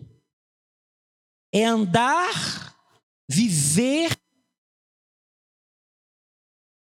é 1.53 1.65
andar, 1.65 2.75
viver 3.29 4.17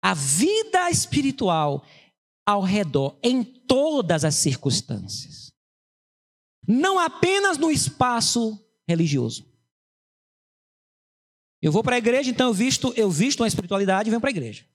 a 0.05 0.15
vida 0.15 0.91
espiritual 0.91 1.85
ao 2.47 2.61
redor, 2.61 3.19
em 3.23 3.43
todas 3.43 4.25
as 4.25 4.35
circunstâncias. 4.35 5.53
Não 6.69 6.99
apenas 6.99 7.57
no 7.57 7.71
espaço 7.71 8.62
religioso. 8.89 9.51
Eu 11.61 11.71
vou 11.71 11.83
para 11.83 11.95
a 11.95 11.99
igreja, 11.99 12.31
então 12.31 12.49
eu 12.49 12.55
visto, 12.55 12.93
eu 12.97 13.11
visto 13.11 13.41
uma 13.41 13.49
espiritualidade 13.49 14.09
e 14.09 14.11
venho 14.11 14.21
para 14.21 14.31
a 14.31 14.37
igreja. 14.37 14.67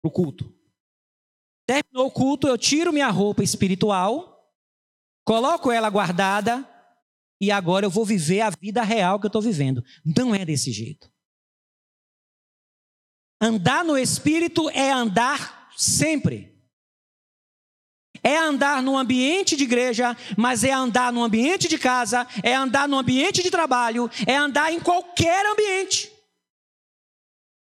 Para 0.00 0.08
o 0.08 0.12
culto. 0.12 0.54
Terminou 1.66 2.06
o 2.06 2.10
culto, 2.10 2.46
eu 2.46 2.56
tiro 2.56 2.92
minha 2.92 3.08
roupa 3.08 3.42
espiritual, 3.42 4.52
coloco 5.24 5.70
ela 5.70 5.90
guardada 5.90 6.68
e 7.40 7.50
agora 7.50 7.86
eu 7.86 7.90
vou 7.90 8.04
viver 8.04 8.40
a 8.40 8.50
vida 8.50 8.82
real 8.82 9.18
que 9.18 9.26
eu 9.26 9.28
estou 9.28 9.42
vivendo. 9.42 9.84
Não 10.04 10.32
é 10.32 10.44
desse 10.44 10.70
jeito. 10.70 11.12
Andar 13.40 13.84
no 13.84 13.98
espírito 13.98 14.70
é 14.70 14.92
andar 14.92 15.68
sempre. 15.76 16.51
É 18.22 18.36
andar 18.36 18.82
no 18.82 18.96
ambiente 18.96 19.56
de 19.56 19.64
igreja, 19.64 20.16
mas 20.36 20.62
é 20.62 20.72
andar 20.72 21.12
no 21.12 21.22
ambiente 21.22 21.66
de 21.66 21.76
casa, 21.76 22.26
é 22.42 22.54
andar 22.54 22.88
no 22.88 22.98
ambiente 22.98 23.42
de 23.42 23.50
trabalho, 23.50 24.08
é 24.26 24.36
andar 24.36 24.72
em 24.72 24.78
qualquer 24.78 25.44
ambiente. 25.46 26.12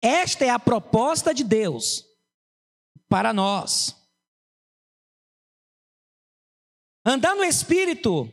Esta 0.01 0.45
é 0.45 0.49
a 0.49 0.59
proposta 0.59 1.33
de 1.33 1.43
Deus 1.43 2.05
para 3.09 3.33
nós. 3.33 3.95
Andar 7.05 7.35
no 7.35 7.43
Espírito 7.43 8.31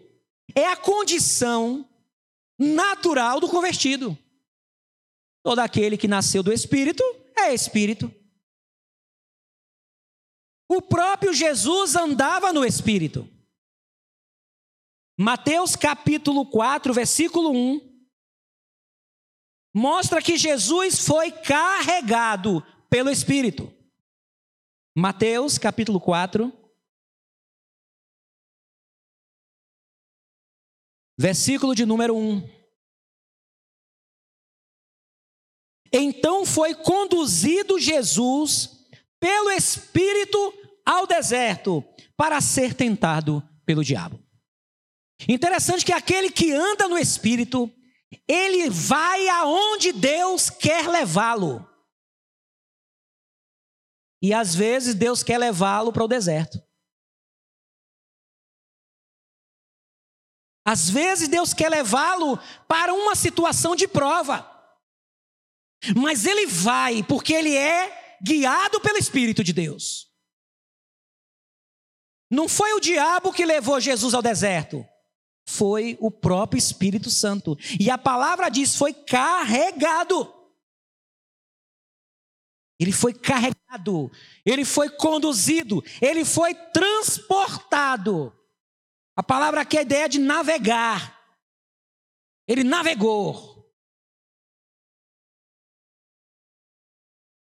é 0.55 0.67
a 0.67 0.77
condição 0.77 1.89
natural 2.59 3.41
do 3.41 3.49
convertido. 3.49 4.17
Todo 5.43 5.61
aquele 5.61 5.97
que 5.97 6.07
nasceu 6.07 6.43
do 6.43 6.53
Espírito 6.53 7.03
é 7.37 7.55
Espírito. 7.55 8.15
O 10.73 10.81
próprio 10.81 11.33
Jesus 11.35 11.97
andava 11.97 12.53
no 12.53 12.65
Espírito. 12.65 13.29
Mateus 15.19 15.75
capítulo 15.75 16.49
4, 16.49 16.95
versículo 16.95 17.51
1, 17.51 18.07
mostra 19.75 20.23
que 20.23 20.37
Jesus 20.37 21.05
foi 21.05 21.33
carregado 21.33 22.65
pelo 22.89 23.11
Espírito. 23.11 23.75
Mateus 24.97 25.59
capítulo 25.59 26.01
4, 26.01 26.53
versículo 31.19 31.75
de 31.75 31.85
número 31.85 32.17
1. 32.17 32.49
Então 35.93 36.47
foi 36.47 36.77
conduzido 36.77 37.77
Jesus 37.77 38.87
pelo 39.19 39.51
Espírito 39.51 40.60
ao 40.91 41.07
deserto 41.07 41.85
para 42.17 42.41
ser 42.41 42.75
tentado 42.75 43.41
pelo 43.65 43.85
diabo. 43.85 44.21
Interessante 45.29 45.85
que 45.85 45.93
aquele 45.93 46.31
que 46.31 46.51
anda 46.51 46.89
no 46.89 46.99
Espírito, 46.99 47.73
ele 48.27 48.69
vai 48.69 49.29
aonde 49.29 49.93
Deus 49.93 50.51
quer 50.51 50.89
levá-lo. 50.89 51.65
E 54.21 54.35
às 54.35 54.55
vezes 54.55 54.95
Deus 54.95 55.23
quer 55.23 55.39
levá-lo 55.39 55.93
para 55.93 56.05
o 56.05 56.09
deserto. 56.09 56.61
Às 60.67 60.91
vezes 60.91 61.29
Deus 61.29 61.55
quer 61.55 61.71
levá-lo 61.71 62.37
para 62.67 62.93
uma 62.93 63.15
situação 63.15 63.77
de 63.77 63.87
prova. 63.87 64.47
Mas 65.97 66.27
ele 66.27 66.47
vai 66.47 67.03
porque 67.03 67.33
ele 67.33 67.57
é 67.57 68.19
guiado 68.23 68.81
pelo 68.81 68.99
Espírito 68.99 69.43
de 69.45 69.53
Deus. 69.53 70.10
Não 72.31 72.49
foi 72.49 72.73
o 72.75 72.81
diabo 72.81 73.33
que 73.33 73.45
levou 73.45 73.81
Jesus 73.81 74.15
ao 74.15 74.23
deserto, 74.23 74.87
foi 75.45 75.99
o 76.01 76.11
próprio 76.11 76.59
Espírito 76.59 77.11
Santo. 77.11 77.59
E 77.79 77.91
a 77.91 77.99
palavra 77.99 78.49
diz: 78.49 78.77
foi 78.77 78.95
carregado. 78.95 80.33
Ele 82.79 82.93
foi 82.93 83.13
carregado, 83.13 84.11
ele 84.47 84.65
foi 84.65 84.89
conduzido, 84.89 85.85
ele 86.01 86.25
foi 86.25 86.55
transportado. 86.55 88.33
A 89.15 89.23
palavra 89.23 89.61
aqui 89.61 89.77
é 89.77 89.81
a 89.81 89.83
ideia 89.83 90.09
de 90.09 90.19
navegar. 90.19 91.21
Ele 92.49 92.65
navegou. 92.65 93.71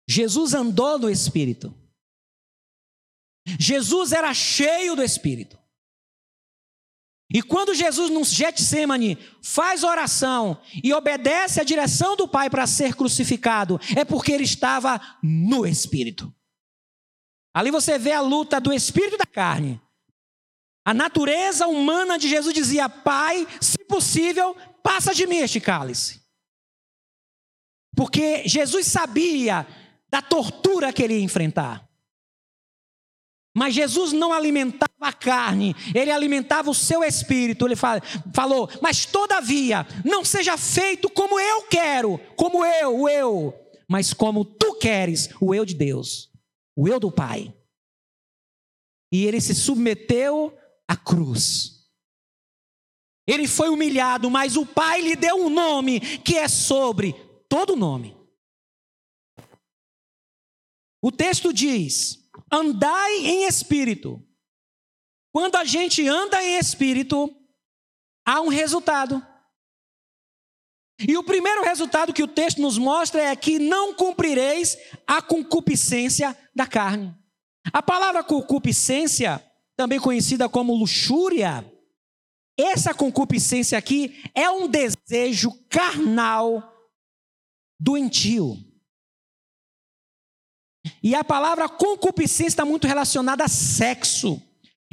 Jesus 0.07 0.53
andou 0.53 0.99
no 0.99 1.09
Espírito. 1.09 1.75
Jesus 3.59 4.13
era 4.13 4.33
cheio 4.33 4.95
do 4.95 5.03
Espírito. 5.03 5.59
E 7.35 7.43
quando 7.43 7.75
Jesus 7.75 8.11
no 8.11 8.25
Getsemane 8.25 9.17
faz 9.43 9.83
oração 9.83 10.61
e 10.85 10.93
obedece 10.93 11.61
à 11.61 11.65
direção 11.65 12.15
do 12.15 12.29
Pai 12.29 12.51
para 12.51 12.67
ser 12.67 12.95
crucificado, 12.95 13.81
é 13.97 14.05
porque 14.05 14.33
ele 14.33 14.45
estava 14.45 15.01
no 15.23 15.67
Espírito. 15.67 16.33
Ali 17.55 17.71
você 17.71 17.99
vê 17.99 18.13
a 18.13 18.21
luta 18.21 18.61
do 18.61 18.73
Espírito 18.73 19.15
e 19.15 19.19
da 19.19 19.27
carne. 19.27 19.81
A 20.85 20.93
natureza 20.93 21.67
humana 21.67 22.19
de 22.19 22.29
Jesus 22.29 22.55
dizia: 22.55 22.89
Pai, 22.89 23.47
se 23.61 23.79
possível, 23.85 24.55
passa 24.83 25.15
de 25.15 25.27
mim 25.27 25.37
este 25.37 25.61
cálice. 25.61 26.21
Porque 27.97 28.47
Jesus 28.47 28.87
sabia 28.87 29.67
da 30.11 30.21
tortura 30.21 30.93
que 30.93 31.03
ele 31.03 31.15
ia 31.15 31.25
enfrentar. 31.25 31.89
Mas 33.55 33.75
Jesus 33.75 34.13
não 34.13 34.33
alimentava 34.33 34.91
a 35.01 35.13
carne, 35.13 35.77
ele 35.95 36.11
alimentava 36.11 36.71
o 36.71 36.75
seu 36.75 37.05
espírito. 37.05 37.67
Ele 37.67 37.77
falou: 37.77 38.69
Mas 38.81 39.05
todavia, 39.05 39.87
não 40.05 40.25
seja 40.25 40.57
feito 40.57 41.11
como 41.11 41.39
eu 41.39 41.63
quero, 41.65 42.19
como 42.35 42.65
eu, 42.65 43.01
o 43.01 43.09
eu, 43.09 43.55
mas 43.89 44.15
como 44.15 44.45
tu 44.45 44.75
queres, 44.77 45.29
o 45.39 45.55
eu 45.55 45.67
de 45.67 45.75
Deus, 45.75 46.31
o 46.75 46.89
eu 46.89 46.99
do 46.99 47.13
Pai. 47.13 47.55
E 49.13 49.27
ele 49.27 49.41
se 49.41 49.55
submeteu 49.55 50.57
à 50.89 50.97
cruz. 50.97 51.83
Ele 53.27 53.47
foi 53.47 53.69
humilhado, 53.69 54.31
mas 54.31 54.57
o 54.57 54.65
Pai 54.65 55.03
lhe 55.03 55.15
deu 55.15 55.37
um 55.37 55.51
nome 55.51 56.01
que 56.01 56.37
é 56.37 56.49
sobre 56.49 57.13
todo 57.49 57.77
nome. 57.77 58.17
O 61.03 61.13
texto 61.13 61.53
diz: 61.53 62.22
andai 62.53 63.27
em 63.27 63.47
espírito. 63.47 64.23
Quando 65.33 65.57
a 65.57 65.65
gente 65.65 66.07
anda 66.07 66.45
em 66.45 66.59
espírito, 66.59 67.35
há 68.27 68.41
um 68.43 68.49
resultado. 68.49 69.27
E 71.09 71.17
o 71.17 71.25
primeiro 71.25 71.65
resultado 71.65 72.13
que 72.13 72.23
o 72.23 72.29
texto 72.29 72.61
nos 72.61 72.77
mostra 72.77 73.23
é 73.23 73.35
que 73.35 73.59
não 73.59 73.95
cumprireis 73.95 74.77
a 75.07 75.23
concupiscência 75.23 76.37
da 76.55 76.67
carne. 76.67 77.17
A 77.73 77.83
palavra 77.83 78.23
concupiscência, 78.23 79.43
também 79.75 79.99
conhecida 79.99 80.49
como 80.49 80.75
luxúria, 80.75 81.65
essa 82.59 82.93
concupiscência 82.93 83.79
aqui 83.79 84.23
é 84.35 84.51
um 84.51 84.69
desejo 84.69 85.51
carnal 85.71 86.73
doentio. 87.81 88.57
E 91.03 91.15
a 91.15 91.23
palavra 91.23 91.69
concupiscência 91.69 92.49
está 92.49 92.65
muito 92.65 92.87
relacionada 92.87 93.45
a 93.45 93.49
sexo. 93.49 94.41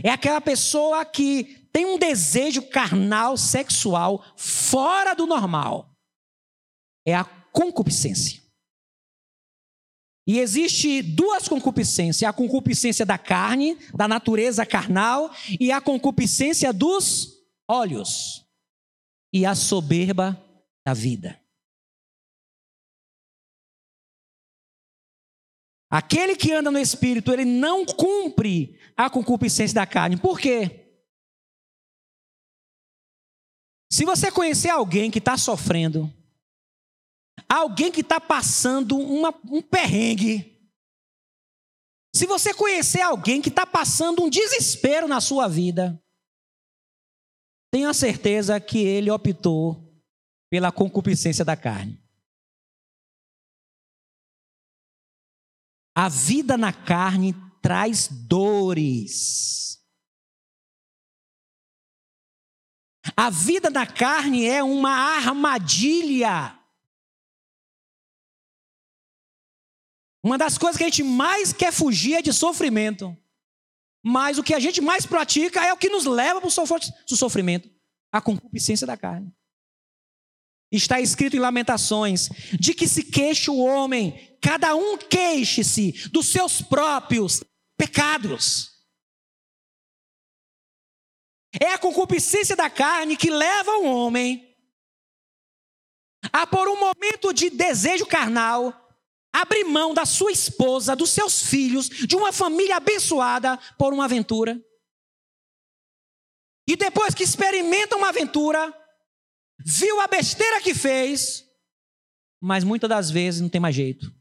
É 0.04 0.10
aquela 0.10 0.40
pessoa 0.40 1.04
que 1.06 1.68
tem 1.72 1.86
um 1.86 1.98
desejo 1.98 2.62
carnal, 2.64 3.38
sexual, 3.38 4.24
fora 4.36 5.14
do 5.14 5.26
normal. 5.26 5.90
É 7.06 7.16
a 7.16 7.24
concupiscência. 7.24 8.42
E 10.28 10.38
existe 10.40 11.02
duas 11.02 11.48
concupiscências: 11.48 12.30
a 12.30 12.32
concupiscência 12.32 13.06
da 13.06 13.18
carne, 13.18 13.78
da 13.96 14.08
natureza 14.08 14.66
carnal, 14.66 15.32
e 15.60 15.72
a 15.72 15.82
concupiscência 15.82 16.72
dos 16.72 17.40
olhos, 17.68 18.46
e 19.34 19.46
a 19.46 19.56
soberba 19.56 20.40
da 20.86 20.94
vida. 20.94 21.39
Aquele 25.90 26.36
que 26.36 26.52
anda 26.52 26.70
no 26.70 26.78
espírito, 26.78 27.34
ele 27.34 27.46
não 27.46 27.86
cumpre 27.86 28.80
a 28.96 29.10
concupiscência 29.10 29.74
da 29.74 29.88
carne. 29.88 30.18
Por 30.18 30.40
quê? 30.40 30.86
Se 33.92 34.06
você 34.06 34.32
conhecer 34.32 34.70
alguém 34.70 35.10
que 35.10 35.18
está 35.18 35.36
sofrendo, 35.36 36.14
alguém 37.48 37.92
que 37.92 38.02
está 38.02 38.22
passando 38.22 38.98
uma, 38.98 39.34
um 39.46 39.64
perrengue, 39.64 40.60
se 42.16 42.28
você 42.28 42.54
conhecer 42.54 43.02
alguém 43.02 43.42
que 43.42 43.50
está 43.50 43.66
passando 43.66 44.24
um 44.24 44.30
desespero 44.30 45.08
na 45.08 45.20
sua 45.20 45.48
vida, 45.48 46.00
tenha 47.72 47.94
certeza 47.94 48.60
que 48.60 48.80
ele 48.80 49.10
optou 49.10 49.90
pela 50.52 50.72
concupiscência 50.72 51.44
da 51.44 51.56
carne. 51.56 51.99
A 55.96 56.08
vida 56.08 56.58
na 56.58 56.72
carne 56.72 57.34
traz 57.62 58.08
dores. 58.08 59.80
A 63.16 63.30
vida 63.30 63.70
na 63.70 63.86
carne 63.86 64.46
é 64.46 64.64
uma 64.64 64.92
armadilha. 64.92 66.58
Uma 70.24 70.38
das 70.38 70.58
coisas 70.58 70.78
que 70.78 70.84
a 70.84 70.90
gente 70.90 71.04
mais 71.04 71.54
quer 71.54 71.72
fugir 71.72 72.16
é 72.16 72.22
de 72.22 72.34
sofrimento. 72.34 73.18
Mas 74.04 74.38
o 74.38 74.44
que 74.44 74.54
a 74.54 74.60
gente 74.60 74.82
mais 74.82 75.06
pratica 75.06 75.66
é 75.66 75.74
o 75.74 75.78
que 75.78 75.90
nos 75.90 76.06
leva 76.06 76.40
para 76.40 76.48
o 76.48 77.16
sofrimento 77.16 77.70
a 78.12 78.22
concupiscência 78.22 78.88
da 78.88 78.98
carne. 78.98 79.34
Está 80.72 81.02
escrito 81.02 81.36
em 81.36 81.40
Lamentações: 81.40 82.30
de 82.60 82.74
que 82.74 82.88
se 82.88 83.04
queixa 83.04 83.52
o 83.52 83.60
homem, 83.60 84.29
cada 84.42 84.76
um 84.76 84.98
queixe-se 84.98 85.92
dos 86.10 86.28
seus 86.28 86.62
próprios 86.62 87.44
pecados. 87.78 88.70
É 91.60 91.74
a 91.74 91.80
concupiscência 91.80 92.56
da 92.56 92.70
carne 92.70 93.18
que 93.18 93.30
leva 93.30 93.72
o 93.78 93.86
homem 93.86 94.50
a, 96.32 96.46
por 96.46 96.68
um 96.68 96.80
momento 96.80 97.34
de 97.34 97.50
desejo 97.50 98.06
carnal, 98.06 98.74
abrir 99.34 99.64
mão 99.64 99.94
da 99.94 100.06
sua 100.06 100.32
esposa, 100.32 100.96
dos 100.96 101.10
seus 101.10 101.42
filhos, 101.42 101.88
de 101.90 102.16
uma 102.16 102.32
família 102.32 102.78
abençoada 102.78 103.58
por 103.78 103.94
uma 103.94 104.06
aventura. 104.06 104.62
E 106.68 106.76
depois 106.76 107.16
que 107.16 107.24
experimenta 107.24 107.96
uma 107.96 108.10
aventura, 108.10 108.72
viu 109.66 110.00
a 110.02 110.08
besteira 110.08 110.62
que 110.62 110.74
fez, 110.74 111.46
mas 112.40 112.64
muitas 112.64 112.90
das 112.90 113.10
vezes 113.10 113.42
não 113.42 113.50
tem 113.50 113.60
mais 113.60 113.76
jeito. 113.76 114.14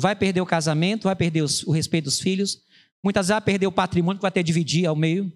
Vai 0.00 0.14
perder 0.14 0.40
o 0.40 0.46
casamento, 0.46 1.04
vai 1.04 1.16
perder 1.16 1.42
os, 1.42 1.64
o 1.64 1.72
respeito 1.72 2.04
dos 2.04 2.20
filhos, 2.20 2.64
muitas 3.02 3.26
vezes 3.26 3.34
vai 3.34 3.40
perder 3.40 3.66
o 3.66 3.72
patrimônio 3.72 4.18
que 4.18 4.22
vai 4.22 4.30
ter 4.30 4.44
dividir 4.44 4.86
ao 4.86 4.94
meio. 4.94 5.32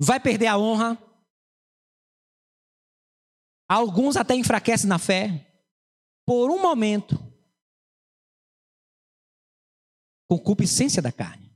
vai 0.00 0.18
perder 0.18 0.46
a 0.46 0.58
honra. 0.58 0.98
Alguns 3.68 4.16
até 4.16 4.34
enfraquecem 4.34 4.88
na 4.88 4.98
fé. 4.98 5.46
Por 6.24 6.50
um 6.50 6.60
momento. 6.60 7.16
Concupiscência 10.28 11.02
da 11.02 11.12
carne. 11.12 11.54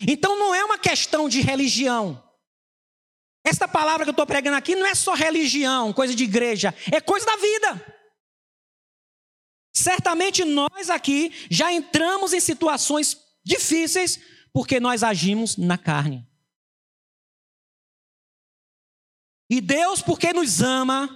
Então 0.00 0.38
não 0.38 0.54
é 0.54 0.64
uma 0.64 0.78
questão 0.78 1.28
de 1.28 1.40
religião. 1.40 2.22
Esta 3.44 3.66
palavra 3.66 4.04
que 4.04 4.10
eu 4.10 4.12
estou 4.12 4.26
pregando 4.26 4.56
aqui 4.56 4.76
não 4.76 4.86
é 4.86 4.94
só 4.94 5.14
religião, 5.14 5.92
coisa 5.92 6.14
de 6.14 6.24
igreja, 6.24 6.74
é 6.92 7.00
coisa 7.00 7.26
da 7.26 7.36
vida. 7.36 7.99
Certamente 9.72 10.44
nós 10.44 10.90
aqui 10.90 11.32
já 11.50 11.72
entramos 11.72 12.32
em 12.32 12.40
situações 12.40 13.16
difíceis 13.44 14.20
porque 14.52 14.80
nós 14.80 15.02
agimos 15.02 15.56
na 15.56 15.78
carne. 15.78 16.26
E 19.48 19.60
Deus, 19.60 20.00
porque 20.00 20.32
nos 20.32 20.60
ama, 20.60 21.08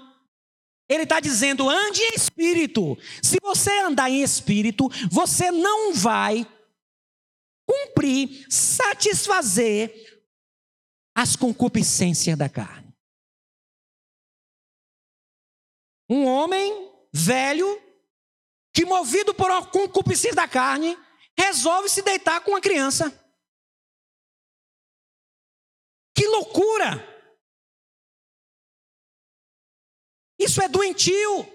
Ele 0.89 1.05
está 1.05 1.21
dizendo: 1.21 1.69
ande 1.71 2.03
em 2.03 2.15
espírito. 2.15 2.99
Se 3.23 3.39
você 3.41 3.71
andar 3.81 4.11
em 4.11 4.23
espírito, 4.23 4.89
você 5.11 5.51
não 5.51 5.95
vai 5.95 6.47
cumprir, 7.67 8.47
satisfazer 8.51 9.93
as 11.17 11.37
concupiscências 11.37 12.37
da 12.37 12.49
carne. 12.49 12.93
Um 16.11 16.27
homem 16.27 16.93
velho, 17.13 17.81
que 18.75 18.85
movido 18.85 19.33
por 19.33 19.49
uma 19.51 19.65
concupiscência 19.65 20.35
da 20.35 20.49
carne, 20.49 20.99
resolve 21.39 21.89
se 21.89 22.03
deitar 22.03 22.41
com 22.43 22.51
uma 22.51 22.61
criança. 22.61 23.09
Que 26.13 26.27
loucura! 26.27 27.15
Isso 30.39 30.61
é 30.61 30.69
doentio. 30.69 31.47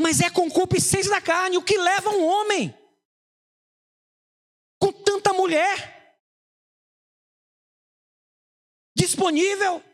Mas 0.00 0.20
é 0.20 0.30
concupiscência 0.30 1.10
da 1.10 1.20
carne, 1.20 1.58
o 1.58 1.64
que 1.64 1.76
leva 1.76 2.08
um 2.10 2.24
homem 2.24 2.74
com 4.80 4.92
tanta 4.92 5.32
mulher 5.34 5.98
disponível. 8.96 9.87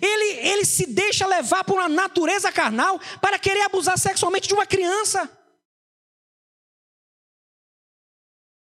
Ele, 0.00 0.48
ele 0.48 0.64
se 0.64 0.86
deixa 0.86 1.26
levar 1.26 1.64
por 1.64 1.78
uma 1.78 1.88
natureza 1.88 2.52
carnal 2.52 2.98
para 3.20 3.38
querer 3.38 3.62
abusar 3.62 3.98
sexualmente 3.98 4.46
de 4.46 4.54
uma 4.54 4.66
criança. 4.66 5.28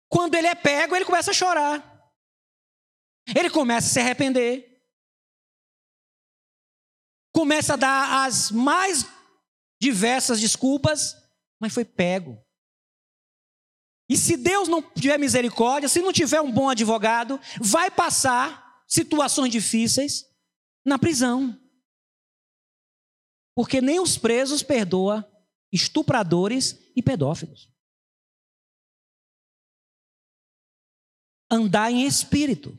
Quando 0.08 0.34
ele 0.34 0.46
é 0.46 0.54
pego, 0.54 0.94
ele 0.94 1.04
começa 1.04 1.30
a 1.30 1.34
chorar. 1.34 2.12
Ele 3.34 3.50
começa 3.50 3.86
a 3.86 3.90
se 3.90 4.00
arrepender 4.00 4.70
começa 7.32 7.74
a 7.74 7.76
dar 7.76 8.26
as 8.26 8.50
mais 8.50 9.06
diversas 9.80 10.40
desculpas, 10.40 11.16
mas 11.58 11.72
foi 11.72 11.84
pego. 11.84 12.38
E 14.08 14.16
se 14.16 14.36
Deus 14.36 14.68
não 14.68 14.82
tiver 14.82 15.18
misericórdia, 15.18 15.88
se 15.88 16.02
não 16.02 16.12
tiver 16.12 16.40
um 16.40 16.50
bom 16.50 16.68
advogado, 16.68 17.40
vai 17.60 17.90
passar 17.90 18.82
situações 18.86 19.50
difíceis 19.50 20.26
na 20.90 20.98
prisão. 20.98 21.58
Porque 23.54 23.80
nem 23.80 23.98
os 23.98 24.18
presos 24.18 24.62
perdoa 24.62 25.26
estupradores 25.72 26.78
e 26.94 27.02
pedófilos. 27.02 27.70
Andar 31.50 31.90
em 31.90 32.06
espírito 32.06 32.76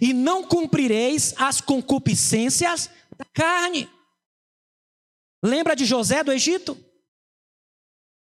e 0.00 0.12
não 0.12 0.46
cumprireis 0.46 1.34
as 1.36 1.60
concupiscências 1.60 2.88
da 3.16 3.24
carne. 3.32 3.90
Lembra 5.42 5.74
de 5.74 5.84
José 5.84 6.22
do 6.22 6.32
Egito? 6.32 6.78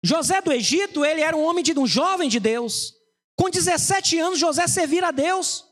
José 0.03 0.41
do 0.41 0.53
Egito, 0.53 1.05
ele 1.05 1.21
era 1.21 1.37
um 1.37 1.45
homem 1.45 1.63
de 1.63 1.79
um 1.79 1.87
jovem 1.87 2.29
de 2.29 2.41
Deus. 2.41 2.95
Com 3.37 3.51
17 3.51 4.19
anos, 4.19 4.39
José 4.39 4.67
servir 4.67 5.05
a 5.05 5.11
Deus. 5.11 5.68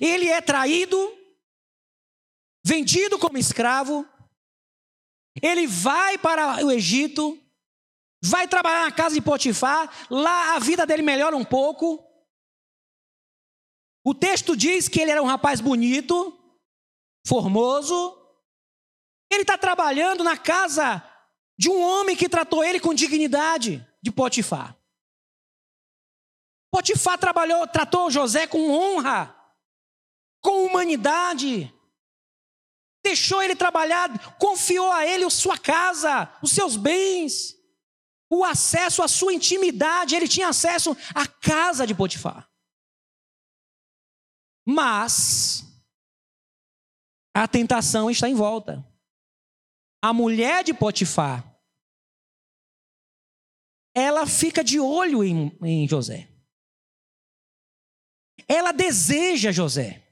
Ele 0.00 0.28
é 0.28 0.40
traído, 0.40 0.96
vendido 2.64 3.18
como 3.18 3.38
escravo. 3.38 4.06
Ele 5.42 5.66
vai 5.66 6.18
para 6.18 6.64
o 6.64 6.70
Egito, 6.70 7.38
vai 8.22 8.46
trabalhar 8.46 8.84
na 8.84 8.92
casa 8.92 9.14
de 9.14 9.20
Potifar. 9.20 9.90
Lá 10.10 10.54
a 10.54 10.58
vida 10.58 10.86
dele 10.86 11.02
melhora 11.02 11.36
um 11.36 11.44
pouco. 11.44 12.04
O 14.04 14.14
texto 14.14 14.56
diz 14.56 14.88
que 14.88 15.00
ele 15.00 15.10
era 15.10 15.22
um 15.22 15.26
rapaz 15.26 15.60
bonito, 15.60 16.38
formoso. 17.26 18.16
Ele 19.30 19.42
está 19.42 19.58
trabalhando 19.58 20.24
na 20.24 20.36
casa 20.36 21.04
de 21.58 21.68
um 21.68 21.80
homem 21.80 22.16
que 22.16 22.28
tratou 22.28 22.64
ele 22.64 22.80
com 22.80 22.94
dignidade, 22.94 23.86
de 24.00 24.10
Potifar. 24.12 24.76
Potifar 26.70 27.18
trabalhou, 27.18 27.66
tratou 27.66 28.10
José 28.10 28.46
com 28.46 28.70
honra, 28.70 29.34
com 30.40 30.64
humanidade. 30.64 31.72
Deixou 33.02 33.42
ele 33.42 33.56
trabalhar, 33.56 34.36
confiou 34.38 34.90
a 34.92 35.06
ele 35.06 35.24
a 35.24 35.30
sua 35.30 35.56
casa, 35.56 36.30
os 36.42 36.52
seus 36.52 36.76
bens, 36.76 37.56
o 38.30 38.44
acesso 38.44 39.02
à 39.02 39.08
sua 39.08 39.32
intimidade. 39.32 40.14
Ele 40.14 40.28
tinha 40.28 40.48
acesso 40.48 40.96
à 41.14 41.26
casa 41.26 41.86
de 41.86 41.94
Potifar. 41.94 42.50
Mas 44.66 45.64
a 47.34 47.46
tentação 47.48 48.10
está 48.10 48.28
em 48.28 48.34
volta. 48.34 48.84
A 50.02 50.12
mulher 50.12 50.62
de 50.62 50.74
Potifar, 50.74 51.58
ela 53.94 54.26
fica 54.26 54.62
de 54.62 54.78
olho 54.78 55.24
em, 55.24 55.56
em 55.62 55.88
José. 55.88 56.28
Ela 58.46 58.72
deseja 58.72 59.50
José. 59.50 60.07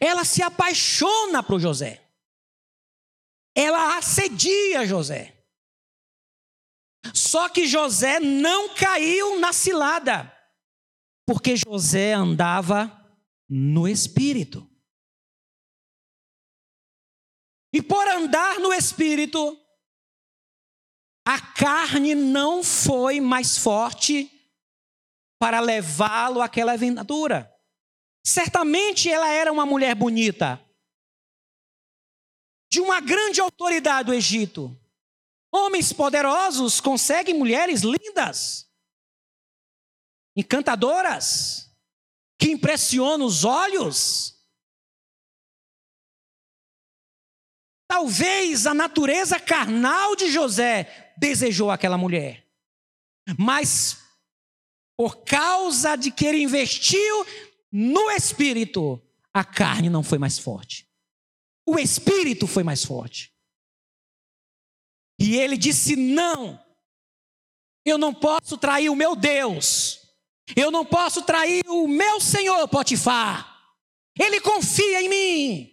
Ela 0.00 0.24
se 0.24 0.42
apaixona 0.42 1.42
por 1.42 1.60
José. 1.60 2.02
Ela 3.54 3.98
assedia 3.98 4.86
José. 4.86 5.44
Só 7.14 7.48
que 7.48 7.66
José 7.66 8.20
não 8.20 8.74
caiu 8.74 9.38
na 9.40 9.52
cilada. 9.52 10.32
Porque 11.26 11.54
José 11.56 12.12
andava 12.12 12.90
no 13.48 13.88
espírito. 13.88 14.68
E 17.74 17.82
por 17.82 18.06
andar 18.06 18.58
no 18.60 18.72
espírito, 18.72 19.58
a 21.26 21.40
carne 21.40 22.14
não 22.14 22.62
foi 22.62 23.20
mais 23.20 23.56
forte 23.56 24.30
para 25.38 25.60
levá-lo 25.60 26.40
àquela 26.40 26.72
aventura. 26.72 27.51
Certamente 28.24 29.10
ela 29.10 29.28
era 29.28 29.52
uma 29.52 29.66
mulher 29.66 29.94
bonita, 29.94 30.64
de 32.70 32.80
uma 32.80 33.00
grande 33.00 33.40
autoridade 33.40 34.06
do 34.06 34.14
Egito. 34.14 34.76
Homens 35.52 35.92
poderosos 35.92 36.80
conseguem 36.80 37.34
mulheres 37.34 37.82
lindas 37.82 38.72
encantadoras, 40.36 41.70
que 42.38 42.50
impressionam 42.50 43.26
os 43.26 43.44
olhos. 43.44 44.34
Talvez 47.86 48.66
a 48.66 48.72
natureza 48.72 49.38
carnal 49.38 50.16
de 50.16 50.30
José 50.30 51.14
desejou 51.18 51.70
aquela 51.70 51.98
mulher, 51.98 52.48
mas 53.38 53.98
por 54.96 55.24
causa 55.24 55.96
de 55.96 56.10
que 56.10 56.24
ele 56.24 56.42
investiu 56.42 57.26
no 57.72 58.10
espírito, 58.10 59.00
a 59.32 59.42
carne 59.42 59.88
não 59.88 60.02
foi 60.02 60.18
mais 60.18 60.38
forte. 60.38 60.86
O 61.66 61.78
espírito 61.78 62.46
foi 62.46 62.62
mais 62.62 62.84
forte. 62.84 63.32
E 65.18 65.36
ele 65.36 65.56
disse: 65.56 65.96
Não, 65.96 66.62
eu 67.84 67.96
não 67.96 68.12
posso 68.12 68.58
trair 68.58 68.90
o 68.90 68.96
meu 68.96 69.16
Deus. 69.16 70.00
Eu 70.54 70.70
não 70.70 70.84
posso 70.84 71.22
trair 71.22 71.64
o 71.66 71.88
meu 71.88 72.20
senhor 72.20 72.68
Potifar. 72.68 73.48
Ele 74.18 74.40
confia 74.40 75.00
em 75.00 75.08
mim. 75.08 75.72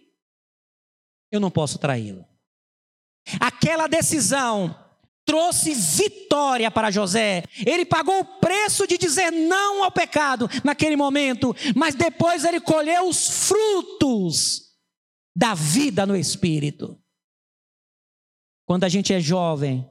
Eu 1.30 1.38
não 1.38 1.50
posso 1.50 1.78
traí-lo. 1.78 2.26
Aquela 3.38 3.86
decisão 3.86 4.79
trouxe 5.30 5.72
vitória 5.72 6.72
para 6.72 6.90
José. 6.90 7.44
Ele 7.64 7.86
pagou 7.86 8.18
o 8.18 8.24
preço 8.40 8.84
de 8.84 8.98
dizer 8.98 9.30
não 9.30 9.84
ao 9.84 9.92
pecado 9.92 10.48
naquele 10.64 10.96
momento, 10.96 11.54
mas 11.76 11.94
depois 11.94 12.44
ele 12.44 12.60
colheu 12.60 13.08
os 13.08 13.46
frutos 13.46 14.74
da 15.36 15.54
vida 15.54 16.04
no 16.04 16.16
espírito. 16.16 17.00
Quando 18.66 18.82
a 18.82 18.88
gente 18.88 19.12
é 19.14 19.20
jovem, 19.20 19.88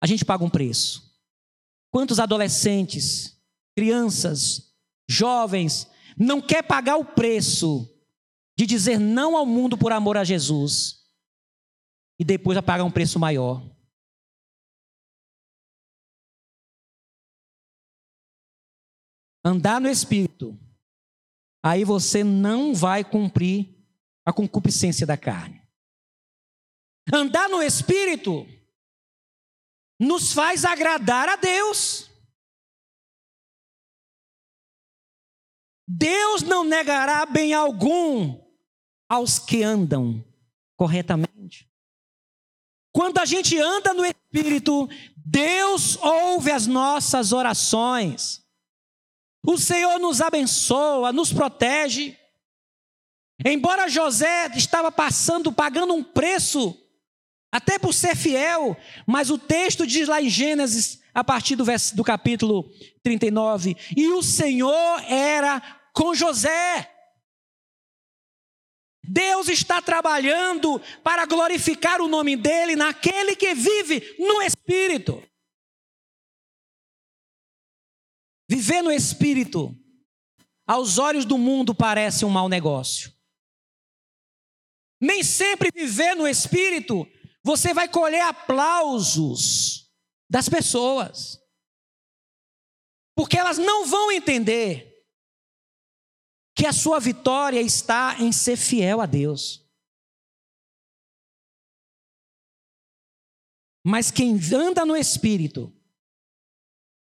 a 0.00 0.06
gente 0.06 0.24
paga 0.24 0.44
um 0.44 0.50
preço. 0.50 1.02
Quantos 1.90 2.20
adolescentes, 2.20 3.36
crianças, 3.76 4.72
jovens 5.08 5.90
não 6.16 6.40
quer 6.40 6.62
pagar 6.62 6.94
o 6.94 7.04
preço 7.04 7.92
de 8.56 8.66
dizer 8.66 9.00
não 9.00 9.36
ao 9.36 9.44
mundo 9.44 9.76
por 9.76 9.90
amor 9.90 10.16
a 10.16 10.22
Jesus 10.22 11.00
e 12.20 12.24
depois 12.24 12.54
vai 12.54 12.62
pagar 12.62 12.84
um 12.84 12.90
preço 12.90 13.18
maior? 13.18 13.73
Andar 19.44 19.80
no 19.80 19.88
espírito, 19.88 20.58
aí 21.62 21.84
você 21.84 22.24
não 22.24 22.74
vai 22.74 23.04
cumprir 23.04 23.74
a 24.24 24.32
concupiscência 24.32 25.06
da 25.06 25.16
carne. 25.16 25.62
Andar 27.12 27.48
no 27.48 27.62
espírito 27.62 28.46
nos 30.00 30.32
faz 30.32 30.64
agradar 30.64 31.28
a 31.28 31.36
Deus. 31.36 32.10
Deus 35.86 36.42
não 36.42 36.64
negará 36.64 37.26
bem 37.26 37.52
algum 37.52 38.42
aos 39.08 39.38
que 39.38 39.62
andam 39.62 40.24
corretamente. 40.76 41.70
Quando 42.92 43.18
a 43.18 43.24
gente 43.24 43.58
anda 43.58 43.92
no 43.92 44.04
Espírito, 44.04 44.88
Deus 45.16 45.96
ouve 45.96 46.50
as 46.50 46.66
nossas 46.66 47.32
orações. 47.32 48.43
O 49.46 49.58
Senhor 49.58 49.98
nos 49.98 50.22
abençoa, 50.22 51.12
nos 51.12 51.32
protege. 51.32 52.16
Embora 53.44 53.88
José 53.88 54.50
estava 54.56 54.90
passando, 54.90 55.52
pagando 55.52 55.92
um 55.92 56.02
preço 56.02 56.74
até 57.52 57.78
por 57.78 57.92
ser 57.92 58.16
fiel, 58.16 58.76
mas 59.06 59.30
o 59.30 59.38
texto 59.38 59.86
diz 59.86 60.08
lá 60.08 60.20
em 60.20 60.30
Gênesis, 60.30 61.00
a 61.12 61.22
partir 61.22 61.54
do, 61.54 61.64
vers, 61.64 61.92
do 61.92 62.02
capítulo 62.02 62.68
39, 63.02 63.76
e 63.96 64.08
o 64.08 64.22
Senhor 64.22 65.00
era 65.08 65.62
com 65.92 66.14
José. 66.14 66.90
Deus 69.06 69.48
está 69.48 69.82
trabalhando 69.82 70.80
para 71.02 71.26
glorificar 71.26 72.00
o 72.00 72.08
nome 72.08 72.34
dele 72.34 72.74
naquele 72.74 73.36
que 73.36 73.54
vive 73.54 74.16
no 74.18 74.40
Espírito. 74.42 75.22
Viver 78.48 78.82
no 78.82 78.92
Espírito, 78.92 79.74
aos 80.66 80.98
olhos 80.98 81.24
do 81.24 81.38
mundo, 81.38 81.74
parece 81.74 82.24
um 82.24 82.30
mau 82.30 82.48
negócio. 82.48 83.12
Nem 85.00 85.22
sempre 85.22 85.70
viver 85.72 86.14
no 86.14 86.26
Espírito 86.26 87.06
você 87.44 87.74
vai 87.74 87.86
colher 87.88 88.22
aplausos 88.22 89.92
das 90.30 90.48
pessoas. 90.48 91.38
Porque 93.14 93.38
elas 93.38 93.58
não 93.58 93.86
vão 93.86 94.10
entender 94.10 94.94
que 96.56 96.66
a 96.66 96.72
sua 96.72 96.98
vitória 96.98 97.60
está 97.60 98.16
em 98.18 98.32
ser 98.32 98.56
fiel 98.56 99.00
a 99.00 99.06
Deus. 99.06 99.62
Mas 103.84 104.10
quem 104.10 104.38
anda 104.54 104.86
no 104.86 104.96
espírito 104.96 105.70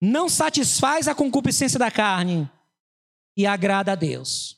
não 0.00 0.28
satisfaz 0.28 1.08
a 1.08 1.14
concupiscência 1.14 1.78
da 1.78 1.90
carne 1.90 2.50
e 3.36 3.46
agrada 3.46 3.92
a 3.92 3.94
Deus. 3.94 4.56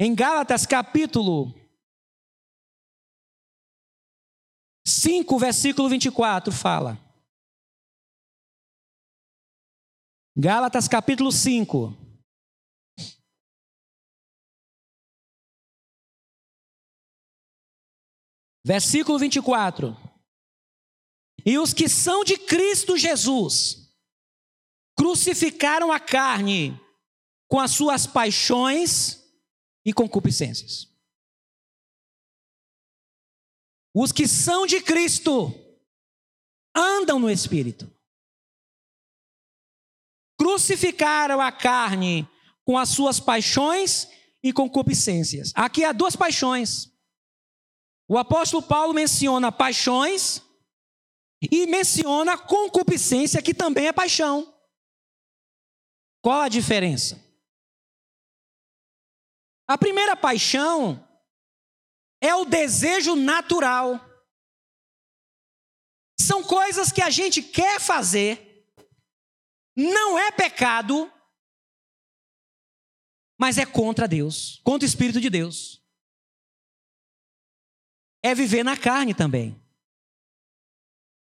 Em 0.00 0.14
Gálatas 0.14 0.64
capítulo 0.64 1.52
5, 4.86 5.38
versículo 5.38 5.88
24, 5.88 6.52
fala. 6.52 6.96
Gálatas 10.36 10.86
capítulo 10.86 11.32
5. 11.32 11.92
Versículo 18.64 19.18
24. 19.18 20.07
E 21.48 21.58
os 21.58 21.72
que 21.72 21.88
são 21.88 22.24
de 22.24 22.36
Cristo 22.36 22.94
Jesus 22.98 23.90
crucificaram 24.94 25.90
a 25.90 25.98
carne 25.98 26.78
com 27.48 27.58
as 27.58 27.70
suas 27.70 28.06
paixões 28.06 29.24
e 29.82 29.90
concupiscências. 29.94 30.92
Os 33.94 34.12
que 34.12 34.28
são 34.28 34.66
de 34.66 34.82
Cristo 34.82 35.50
andam 36.76 37.18
no 37.18 37.30
Espírito. 37.30 37.90
Crucificaram 40.38 41.40
a 41.40 41.50
carne 41.50 42.28
com 42.62 42.76
as 42.76 42.90
suas 42.90 43.18
paixões 43.18 44.06
e 44.42 44.52
concupiscências. 44.52 45.52
Aqui 45.54 45.82
há 45.82 45.92
duas 45.92 46.14
paixões. 46.14 46.92
O 48.06 48.18
apóstolo 48.18 48.62
Paulo 48.62 48.92
menciona 48.92 49.50
paixões 49.50 50.46
e 51.40 51.66
menciona 51.66 52.36
concupiscência, 52.36 53.42
que 53.42 53.54
também 53.54 53.86
é 53.86 53.92
paixão. 53.92 54.54
Qual 56.20 56.40
a 56.40 56.48
diferença? 56.48 57.22
A 59.68 59.78
primeira 59.78 60.16
paixão 60.16 61.06
é 62.20 62.34
o 62.34 62.44
desejo 62.44 63.14
natural. 63.14 64.00
São 66.20 66.42
coisas 66.42 66.90
que 66.90 67.00
a 67.00 67.10
gente 67.10 67.42
quer 67.42 67.80
fazer, 67.80 68.66
não 69.76 70.18
é 70.18 70.32
pecado, 70.32 71.12
mas 73.38 73.56
é 73.56 73.64
contra 73.64 74.08
Deus, 74.08 74.60
contra 74.64 74.84
o 74.84 74.88
Espírito 74.88 75.20
de 75.20 75.30
Deus. 75.30 75.80
É 78.20 78.34
viver 78.34 78.64
na 78.64 78.76
carne 78.76 79.14
também. 79.14 79.56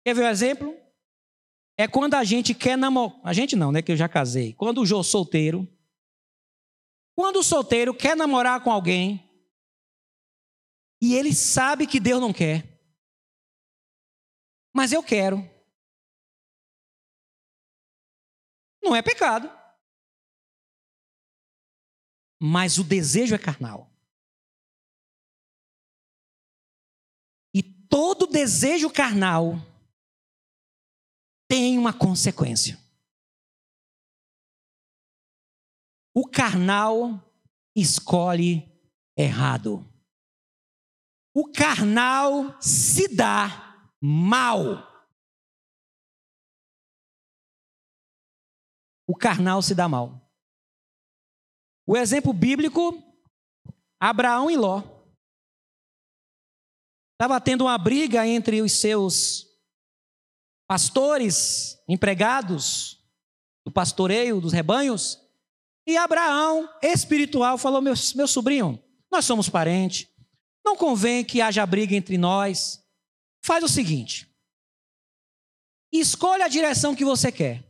Quer 0.05 0.15
ver 0.15 0.23
o 0.23 0.27
um 0.27 0.31
exemplo? 0.31 0.77
É 1.79 1.89
quando 1.89 2.15
a 2.15 2.25
gente 2.25 2.55
quer 2.55 2.77
namorar. 2.77 3.21
A 3.25 3.33
gente 3.33 3.57
não, 3.57 3.73
né? 3.73 3.83
Que 3.83 3.93
eu 3.93 3.97
já 3.97 4.09
casei. 4.09 4.53
Quando 4.55 4.81
o 4.83 4.87
Jô 4.87 5.03
solteiro 5.03 5.69
quando 7.15 7.37
o 7.37 7.43
solteiro 7.43 7.95
quer 7.95 8.17
namorar 8.17 8.63
com 8.63 8.71
alguém 8.71 9.29
e 11.01 11.15
ele 11.15 11.35
sabe 11.35 11.87
que 11.87 12.01
Deus 12.01 12.21
não 12.21 12.33
quer, 12.33 12.81
mas 14.75 14.93
eu 14.93 15.03
quero, 15.03 15.39
não 18.83 18.97
é 18.97 19.03
pecado. 19.03 19.51
Mas 22.45 22.77
o 22.79 22.83
desejo 22.83 23.37
é 23.37 23.39
carnal. 23.39 23.89
E 27.55 27.63
todo 27.63 28.27
desejo 28.27 28.91
carnal 28.91 29.55
tem 31.53 31.79
uma 31.79 31.93
consequência. 31.93 32.79
O 36.15 36.27
carnal 36.27 37.21
escolhe 37.77 38.67
errado. 39.15 39.87
O 41.35 41.53
carnal 41.53 42.59
se 42.59 43.07
dá 43.07 43.87
mal. 44.01 45.07
O 49.07 49.15
carnal 49.15 49.61
se 49.61 49.75
dá 49.75 49.87
mal. 49.87 50.27
O 51.87 51.99
exemplo 51.99 52.33
bíblico, 52.33 52.95
Abraão 54.01 54.51
e 54.51 54.57
Ló. 54.57 54.83
Estava 57.13 57.39
tendo 57.43 57.65
uma 57.65 57.77
briga 57.77 58.27
entre 58.27 58.63
os 58.63 58.73
seus 58.73 59.52
pastores, 60.73 61.79
empregados 61.87 62.99
do 63.63 63.71
pastoreio 63.71 64.41
dos 64.41 64.55
rebanhos, 64.55 65.21
e 65.87 65.99
Abraão, 65.99 66.67
espiritual, 66.81 67.59
falou: 67.59 67.83
meu, 67.83 67.93
meu 68.15 68.27
sobrinho, 68.27 68.83
nós 69.11 69.27
somos 69.27 69.51
parentes, 69.51 70.09
não 70.65 70.75
convém 70.75 71.27
que 71.27 71.43
haja 71.43 71.67
briga 71.67 71.95
entre 71.95 72.17
nós. 72.17 72.83
Faz 73.45 73.63
o 73.63 73.69
seguinte: 73.69 74.35
escolha 75.93 76.47
a 76.47 76.49
direção 76.49 76.97
que 76.97 77.05
você 77.05 77.31
quer. 77.31 77.63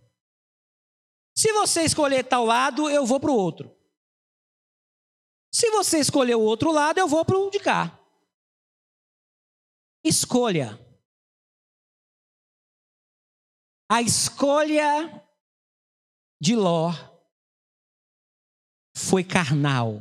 Se 1.37 1.53
você 1.53 1.83
escolher 1.83 2.23
tal 2.23 2.45
lado, 2.45 2.89
eu 2.89 3.05
vou 3.05 3.19
para 3.19 3.33
o 3.33 3.37
outro. 3.37 3.77
Se 5.53 5.69
você 5.73 5.99
escolher 5.99 6.37
o 6.37 6.41
outro 6.41 6.71
lado, 6.71 6.99
eu 6.99 7.09
vou 7.09 7.25
para 7.25 7.37
o 7.37 7.51
de 7.51 7.59
cá. 7.59 7.99
Escolha. 10.05 10.79
A 13.93 14.01
escolha 14.01 15.23
de 16.41 16.57
Ló 16.57 16.93
foi 18.97 19.23
carnal. 19.23 20.01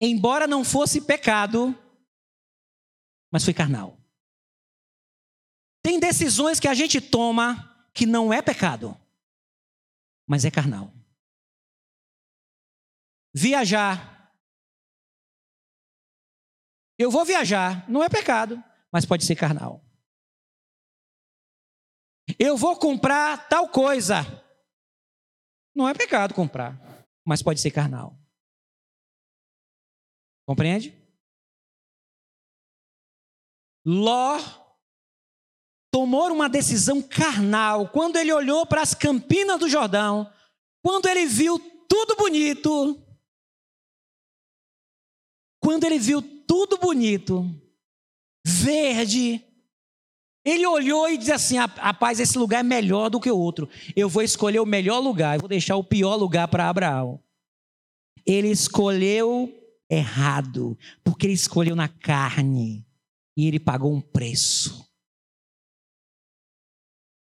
Embora 0.00 0.46
não 0.46 0.64
fosse 0.64 1.00
pecado, 1.00 1.76
mas 3.32 3.44
foi 3.44 3.52
carnal. 3.52 3.98
Tem 5.82 5.98
decisões 5.98 6.60
que 6.60 6.68
a 6.68 6.74
gente 6.74 7.00
toma 7.00 7.88
que 7.92 8.06
não 8.06 8.32
é 8.32 8.40
pecado, 8.40 8.96
mas 10.24 10.44
é 10.44 10.52
carnal. 10.52 10.92
Viajar. 13.34 14.32
Eu 16.96 17.10
vou 17.10 17.24
viajar, 17.24 17.90
não 17.90 18.04
é 18.04 18.08
pecado, 18.08 18.62
mas 18.92 19.04
pode 19.04 19.24
ser 19.24 19.34
carnal. 19.34 19.84
Eu 22.38 22.56
vou 22.56 22.76
comprar 22.76 23.48
tal 23.48 23.68
coisa. 23.68 24.22
Não 25.74 25.88
é 25.88 25.94
pecado 25.94 26.34
comprar, 26.34 26.78
mas 27.24 27.42
pode 27.42 27.60
ser 27.60 27.70
carnal. 27.70 28.16
Compreende? 30.46 30.94
Ló 33.84 34.38
tomou 35.90 36.32
uma 36.32 36.48
decisão 36.48 37.00
carnal 37.00 37.88
quando 37.88 38.16
ele 38.16 38.32
olhou 38.32 38.66
para 38.66 38.82
as 38.82 38.94
campinas 38.94 39.60
do 39.60 39.68
Jordão, 39.68 40.32
quando 40.82 41.06
ele 41.06 41.26
viu 41.26 41.58
tudo 41.88 42.16
bonito, 42.16 43.00
quando 45.62 45.84
ele 45.84 45.98
viu 45.98 46.20
tudo 46.46 46.78
bonito, 46.78 47.44
verde, 48.44 49.44
ele 50.44 50.66
olhou 50.66 51.08
e 51.08 51.16
disse 51.16 51.32
assim: 51.32 51.56
rapaz, 51.56 52.20
esse 52.20 52.38
lugar 52.38 52.60
é 52.60 52.62
melhor 52.62 53.08
do 53.08 53.18
que 53.18 53.30
o 53.30 53.38
outro. 53.38 53.68
Eu 53.96 54.08
vou 54.08 54.22
escolher 54.22 54.60
o 54.60 54.66
melhor 54.66 54.98
lugar, 54.98 55.36
eu 55.36 55.40
vou 55.40 55.48
deixar 55.48 55.76
o 55.76 55.84
pior 55.84 56.16
lugar 56.16 56.48
para 56.48 56.68
Abraão. 56.68 57.22
Ele 58.26 58.48
escolheu 58.48 59.52
errado, 59.90 60.78
porque 61.02 61.26
ele 61.26 61.32
escolheu 61.32 61.74
na 61.74 61.88
carne 61.88 62.86
e 63.36 63.46
ele 63.46 63.58
pagou 63.58 63.92
um 63.92 64.00
preço. 64.00 64.84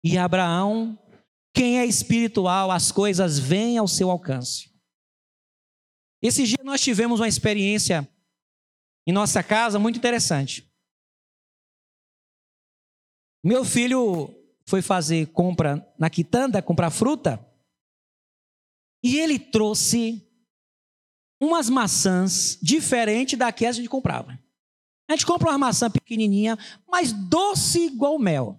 E 0.04 0.18
Abraão, 0.18 0.98
quem 1.54 1.80
é 1.80 1.86
espiritual, 1.86 2.72
as 2.72 2.92
coisas 2.92 3.38
vêm 3.38 3.78
ao 3.78 3.88
seu 3.88 4.10
alcance. 4.10 4.72
Esse 6.24 6.44
dia 6.44 6.64
nós 6.64 6.82
tivemos 6.82 7.20
uma 7.20 7.28
experiência 7.28 8.08
em 9.08 9.12
nossa 9.12 9.44
casa 9.44 9.78
muito 9.78 9.98
interessante. 9.98 10.71
Meu 13.44 13.66
filho 13.66 14.34
foi 14.66 14.82
fazer 14.82 15.28
compra 15.28 15.86
na 15.98 16.10
quitanda, 16.10 16.62
comprar 16.62 16.92
fruta, 16.92 17.46
e 19.04 19.18
ele 19.18 19.40
trouxe 19.40 20.28
umas 21.42 21.70
maçãs 21.70 22.58
diferentes 22.62 23.38
daquelas 23.38 23.76
que 23.76 23.80
a 23.80 23.84
gente 23.84 23.90
comprava. 23.90 24.40
A 25.10 25.14
gente 25.14 25.26
compra 25.26 25.50
uma 25.50 25.58
maçã 25.58 25.90
pequenininha, 25.90 26.58
mas 26.88 27.12
doce 27.12 27.88
igual 27.88 28.18
mel. 28.20 28.58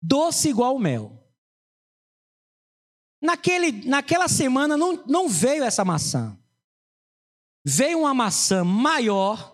Doce 0.00 0.50
igual 0.50 0.78
mel. 0.78 1.18
Naquele, 3.20 3.72
naquela 3.88 4.28
semana 4.28 4.76
não, 4.76 5.02
não 5.06 5.28
veio 5.28 5.64
essa 5.64 5.84
maçã. 5.84 6.36
Veio 7.64 8.00
uma 8.00 8.12
maçã 8.12 8.64
maior, 8.64 9.51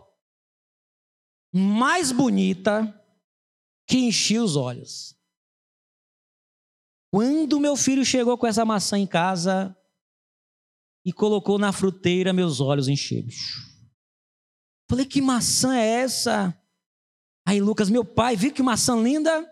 mais 1.58 2.12
bonita, 2.12 2.94
que 3.86 3.98
enchia 3.98 4.42
os 4.42 4.56
olhos. 4.56 5.18
Quando 7.10 7.58
meu 7.58 7.74
filho 7.74 8.04
chegou 8.04 8.36
com 8.36 8.46
essa 8.46 8.64
maçã 8.64 8.98
em 8.98 9.06
casa 9.06 9.76
e 11.04 11.12
colocou 11.12 11.58
na 11.58 11.72
fruteira, 11.72 12.32
meus 12.32 12.60
olhos 12.60 12.86
encheram. 12.86 13.28
Falei, 14.90 15.06
que 15.06 15.20
maçã 15.20 15.76
é 15.76 15.86
essa? 16.02 16.58
Aí 17.46 17.60
Lucas, 17.60 17.88
meu 17.88 18.04
pai, 18.04 18.36
viu 18.36 18.52
que 18.52 18.62
maçã 18.62 19.00
linda? 19.00 19.50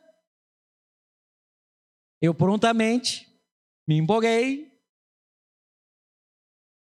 Eu 2.21 2.35
prontamente 2.35 3.27
me 3.89 3.97
empolguei. 3.97 4.71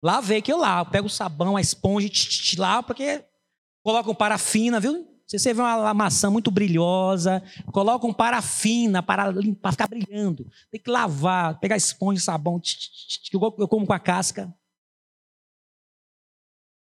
Lavei 0.03 0.41
que 0.41 0.51
eu 0.51 0.57
lavo, 0.57 0.89
pego 0.89 1.07
o 1.07 1.09
sabão, 1.09 1.57
a 1.57 1.61
esponja, 1.61 2.09
tch, 2.09 2.57
lá, 2.57 2.81
porque 2.81 3.25
coloca 3.83 4.09
um 4.09 4.15
parafina, 4.15 4.79
viu? 4.79 5.10
Se 5.31 5.39
você 5.39 5.53
vê 5.53 5.61
uma 5.61 5.93
maçã 5.93 6.29
muito 6.29 6.51
brilhosa, 6.51 7.41
coloca 7.71 8.05
um 8.05 8.13
parafina 8.13 9.01
para, 9.01 9.31
para 9.61 9.71
ficar 9.71 9.87
brilhando. 9.87 10.51
Tem 10.69 10.77
que 10.77 10.91
lavar, 10.91 11.57
pegar 11.57 11.77
esponja, 11.77 12.19
sabão, 12.19 12.59
tch, 12.59 13.33
eu 13.33 13.67
como 13.69 13.87
com 13.87 13.93
a 13.93 13.99
casca. 13.99 14.53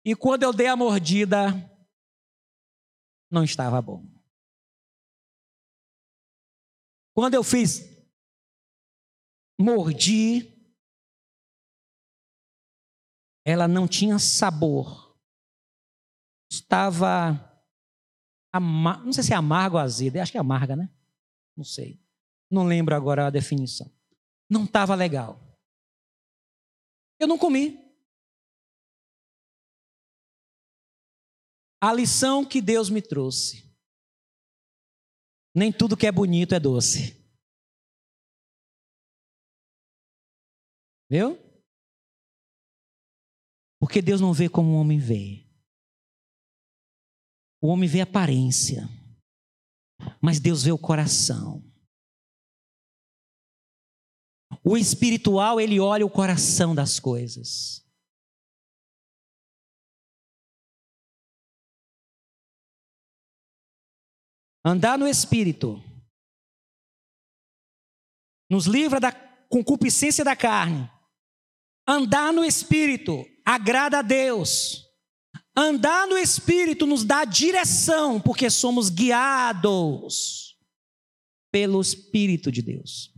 E 0.04 0.14
quando 0.14 0.44
eu 0.44 0.52
dei 0.52 0.68
a 0.68 0.76
mordida, 0.76 1.54
não 3.32 3.46
estava 3.46 3.82
bom. 3.82 4.06
Quando 7.16 7.36
eu 7.36 7.46
fiz, 7.46 7.82
mordi, 9.58 10.52
ela 13.46 13.70
não 13.70 13.88
tinha 13.88 14.20
sabor. 14.20 15.18
Estava, 16.52 17.53
amar, 18.54 19.04
não 19.04 19.12
sei 19.12 19.24
se 19.24 19.34
é 19.34 19.36
amargo 19.36 19.78
ou 19.78 19.82
azedo, 19.82 20.18
acho 20.18 20.32
que 20.32 20.38
é 20.38 20.42
amarga, 20.42 20.76
né? 20.76 20.90
Não 21.58 21.64
sei. 21.64 22.00
Não 22.50 22.66
lembro 22.66 22.96
agora 22.96 23.26
a 23.26 23.32
definição. 23.32 23.92
Não 24.48 24.66
estava 24.66 24.94
legal. 24.94 25.40
Eu 27.20 27.28
não 27.28 27.38
comi. 27.38 27.80
A 31.82 31.92
lição 31.92 32.46
que 32.46 32.62
Deus 32.62 32.90
me 32.90 33.02
trouxe. 33.02 33.64
Nem 35.56 35.72
tudo 35.72 35.98
que 35.98 36.08
é 36.08 36.12
bonito 36.12 36.54
é 36.54 36.60
doce. 36.60 37.20
Viu? 41.10 41.38
Porque 43.80 44.02
Deus 44.02 44.22
não 44.22 44.34
vê 44.34 44.48
como 44.48 44.70
o 44.70 44.80
homem 44.80 44.98
vê. 44.98 45.43
O 47.64 47.68
homem 47.68 47.88
vê 47.88 48.02
a 48.02 48.04
aparência, 48.04 48.90
mas 50.22 50.38
Deus 50.38 50.64
vê 50.64 50.74
o 50.74 50.78
coração. 50.78 51.64
O 54.62 54.76
espiritual, 54.76 55.62
ele 55.62 55.80
olha 55.80 56.06
o 56.06 56.10
coração 56.10 56.76
das 56.76 57.00
coisas. 57.00 57.82
Andar 64.66 64.98
no 64.98 65.08
espírito 65.08 65.82
nos 68.50 68.66
livra 68.66 69.00
da 69.00 69.14
concupiscência 69.48 70.26
da 70.26 70.36
carne. 70.36 70.92
Andar 71.88 72.34
no 72.34 72.44
espírito 72.44 73.24
agrada 73.46 74.00
a 74.00 74.02
Deus. 74.02 74.93
Andar 75.56 76.08
no 76.08 76.18
espírito 76.18 76.86
nos 76.86 77.04
dá 77.04 77.26
direção, 77.26 78.20
porque 78.20 78.50
somos 78.50 78.90
guiados 78.90 80.58
pelo 81.52 81.80
espírito 81.80 82.52
de 82.52 82.62
Deus. 82.62 83.14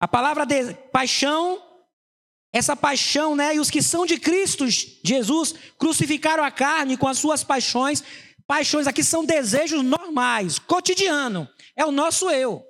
A 0.00 0.08
palavra 0.08 0.46
de 0.46 0.74
paixão 0.92 1.64
essa 2.50 2.74
paixão, 2.74 3.36
né? 3.36 3.56
E 3.56 3.60
os 3.60 3.68
que 3.68 3.82
são 3.82 4.06
de 4.06 4.18
Cristo 4.18 4.64
Jesus 4.68 5.54
crucificaram 5.76 6.42
a 6.42 6.50
carne 6.50 6.96
com 6.96 7.06
as 7.06 7.18
suas 7.18 7.44
paixões 7.44 8.02
Paixões 8.48 8.86
aqui 8.86 9.04
são 9.04 9.26
desejos 9.26 9.84
normais, 9.84 10.58
cotidiano. 10.58 11.46
É 11.76 11.84
o 11.84 11.92
nosso 11.92 12.30
eu. 12.30 12.64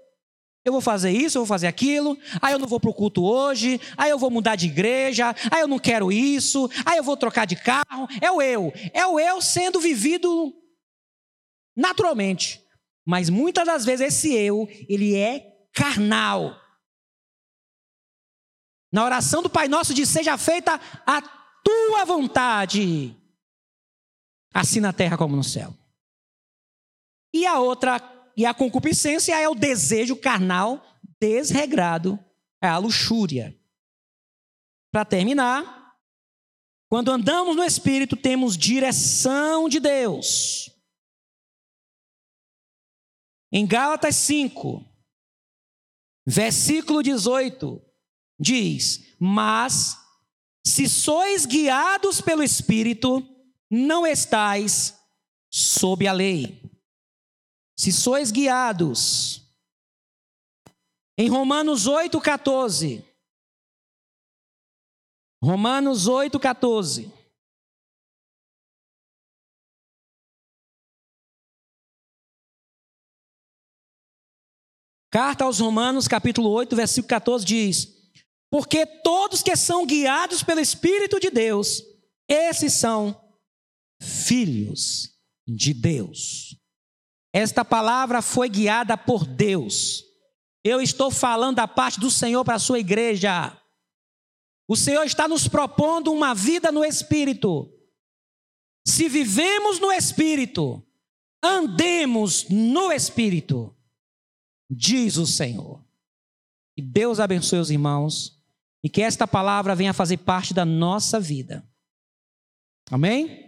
Eu 0.69 0.73
vou 0.73 0.83
fazer 0.83 1.11
isso, 1.11 1.39
eu 1.39 1.41
vou 1.41 1.47
fazer 1.47 1.67
aquilo, 1.67 2.19
aí 2.43 2.53
eu 2.53 2.59
não 2.59 2.69
vou 2.69 2.79
para 2.79 2.91
o 2.91 2.95
culto 2.95 3.25
hoje, 3.25 3.81
aí 3.97 4.11
eu 4.11 4.19
vou 4.19 4.31
mudar 4.31 4.55
de 4.55 4.67
igreja, 4.67 5.35
aí 5.51 5.63
eu 5.63 5.67
não 5.67 5.79
quero 5.79 6.13
isso, 6.13 6.69
aí 6.85 6.99
eu 6.99 7.03
vou 7.03 7.17
trocar 7.17 7.47
de 7.47 7.57
carro. 7.57 8.07
É 8.21 8.31
o 8.31 8.43
eu. 8.43 8.71
É 8.93 9.07
o 9.07 9.19
eu 9.19 9.41
sendo 9.41 9.81
vivido 9.81 10.53
naturalmente. 11.75 12.63
Mas 13.07 13.31
muitas 13.31 13.65
das 13.65 13.87
vezes 13.87 14.09
esse 14.09 14.35
eu, 14.35 14.69
ele 14.91 15.17
é 15.17 15.57
carnal. 15.73 16.55
Na 18.93 19.07
oração 19.07 19.43
do 19.43 19.49
Pai 19.49 19.69
Nosso 19.69 19.95
diz: 19.95 20.11
Seja 20.11 20.37
feita 20.37 20.79
a 21.07 21.23
tua 21.65 22.05
vontade 22.05 23.17
assim 24.53 24.81
na 24.81 24.93
terra 24.93 25.17
como 25.17 25.35
no 25.35 25.43
céu. 25.43 25.75
E 27.33 27.47
a 27.47 27.59
outra, 27.59 27.99
e 28.39 28.47
a 28.47 28.55
concupiscência 28.55 29.37
é 29.37 29.49
o 29.49 29.55
desejo 29.57 30.15
carnal 30.15 30.87
desregrado, 31.21 32.17
é 32.63 32.69
a 32.69 32.79
luxúria. 32.79 33.59
Para 34.93 35.05
terminar, 35.05 35.97
quando 36.89 37.11
andamos 37.11 37.57
no 37.57 37.65
Espírito, 37.65 38.17
temos 38.17 38.57
direção 38.57 39.69
de 39.69 39.81
Deus. 39.81 40.71
Em 43.51 43.67
Gálatas 43.67 44.15
5, 44.15 44.85
versículo 46.25 47.03
18, 47.03 47.83
diz: 48.39 49.17
Mas 49.19 49.99
se 50.65 50.89
sois 50.89 51.45
guiados 51.45 52.21
pelo 52.21 52.45
Espírito, 52.45 53.21
não 53.69 54.07
estais 54.07 54.97
sob 55.51 56.07
a 56.07 56.13
lei. 56.13 56.68
Se 57.79 57.93
sois 57.93 58.33
guiados. 58.33 59.41
Em 61.17 61.29
Romanos 61.29 61.87
8, 61.87 62.21
14. 62.21 63.05
Romanos 65.41 66.09
8, 66.09 66.41
14. 66.41 67.13
Carta 75.11 75.45
aos 75.45 75.61
Romanos, 75.61 76.07
capítulo 76.07 76.51
8, 76.51 76.75
versículo 76.77 77.09
14 77.09 77.45
diz: 77.45 78.13
Porque 78.51 78.85
todos 78.85 79.43
que 79.43 79.57
são 79.57 79.87
guiados 79.87 80.43
pelo 80.43 80.61
Espírito 80.61 81.19
de 81.21 81.31
Deus, 81.31 81.83
esses 82.29 82.75
são 82.75 83.19
filhos 84.03 85.17
de 85.47 85.73
Deus. 85.73 86.58
Esta 87.39 87.65
palavra 87.65 88.21
foi 88.21 88.49
guiada 88.49 88.97
por 88.97 89.25
Deus. 89.25 90.05
Eu 90.65 90.81
estou 90.81 91.11
falando 91.11 91.57
da 91.57 91.69
parte 91.69 92.01
do 92.01 92.11
Senhor 92.11 92.45
para 92.45 92.57
a 92.57 92.59
sua 92.59 92.79
igreja. 92.81 93.57
O 94.67 94.77
Senhor 94.77 95.05
está 95.05 95.29
nos 95.29 95.47
propondo 95.47 96.13
uma 96.13 96.35
vida 96.35 96.73
no 96.73 96.85
Espírito. 96.85 97.73
Se 98.87 99.09
vivemos 99.09 99.79
no 99.79 99.93
Espírito, 99.93 100.83
andemos 101.43 102.49
no 102.49 102.91
Espírito 102.91 103.75
diz 104.71 105.17
o 105.17 105.27
Senhor. 105.27 105.85
Que 106.77 106.83
Deus 106.83 107.19
abençoe 107.19 107.59
os 107.59 107.71
irmãos 107.71 108.43
e 108.83 108.89
que 108.89 109.03
esta 109.03 109.27
palavra 109.27 109.75
venha 109.75 109.93
fazer 109.93 110.19
parte 110.19 110.53
da 110.53 110.65
nossa 110.65 111.19
vida. 111.19 111.69
Amém? 112.91 113.47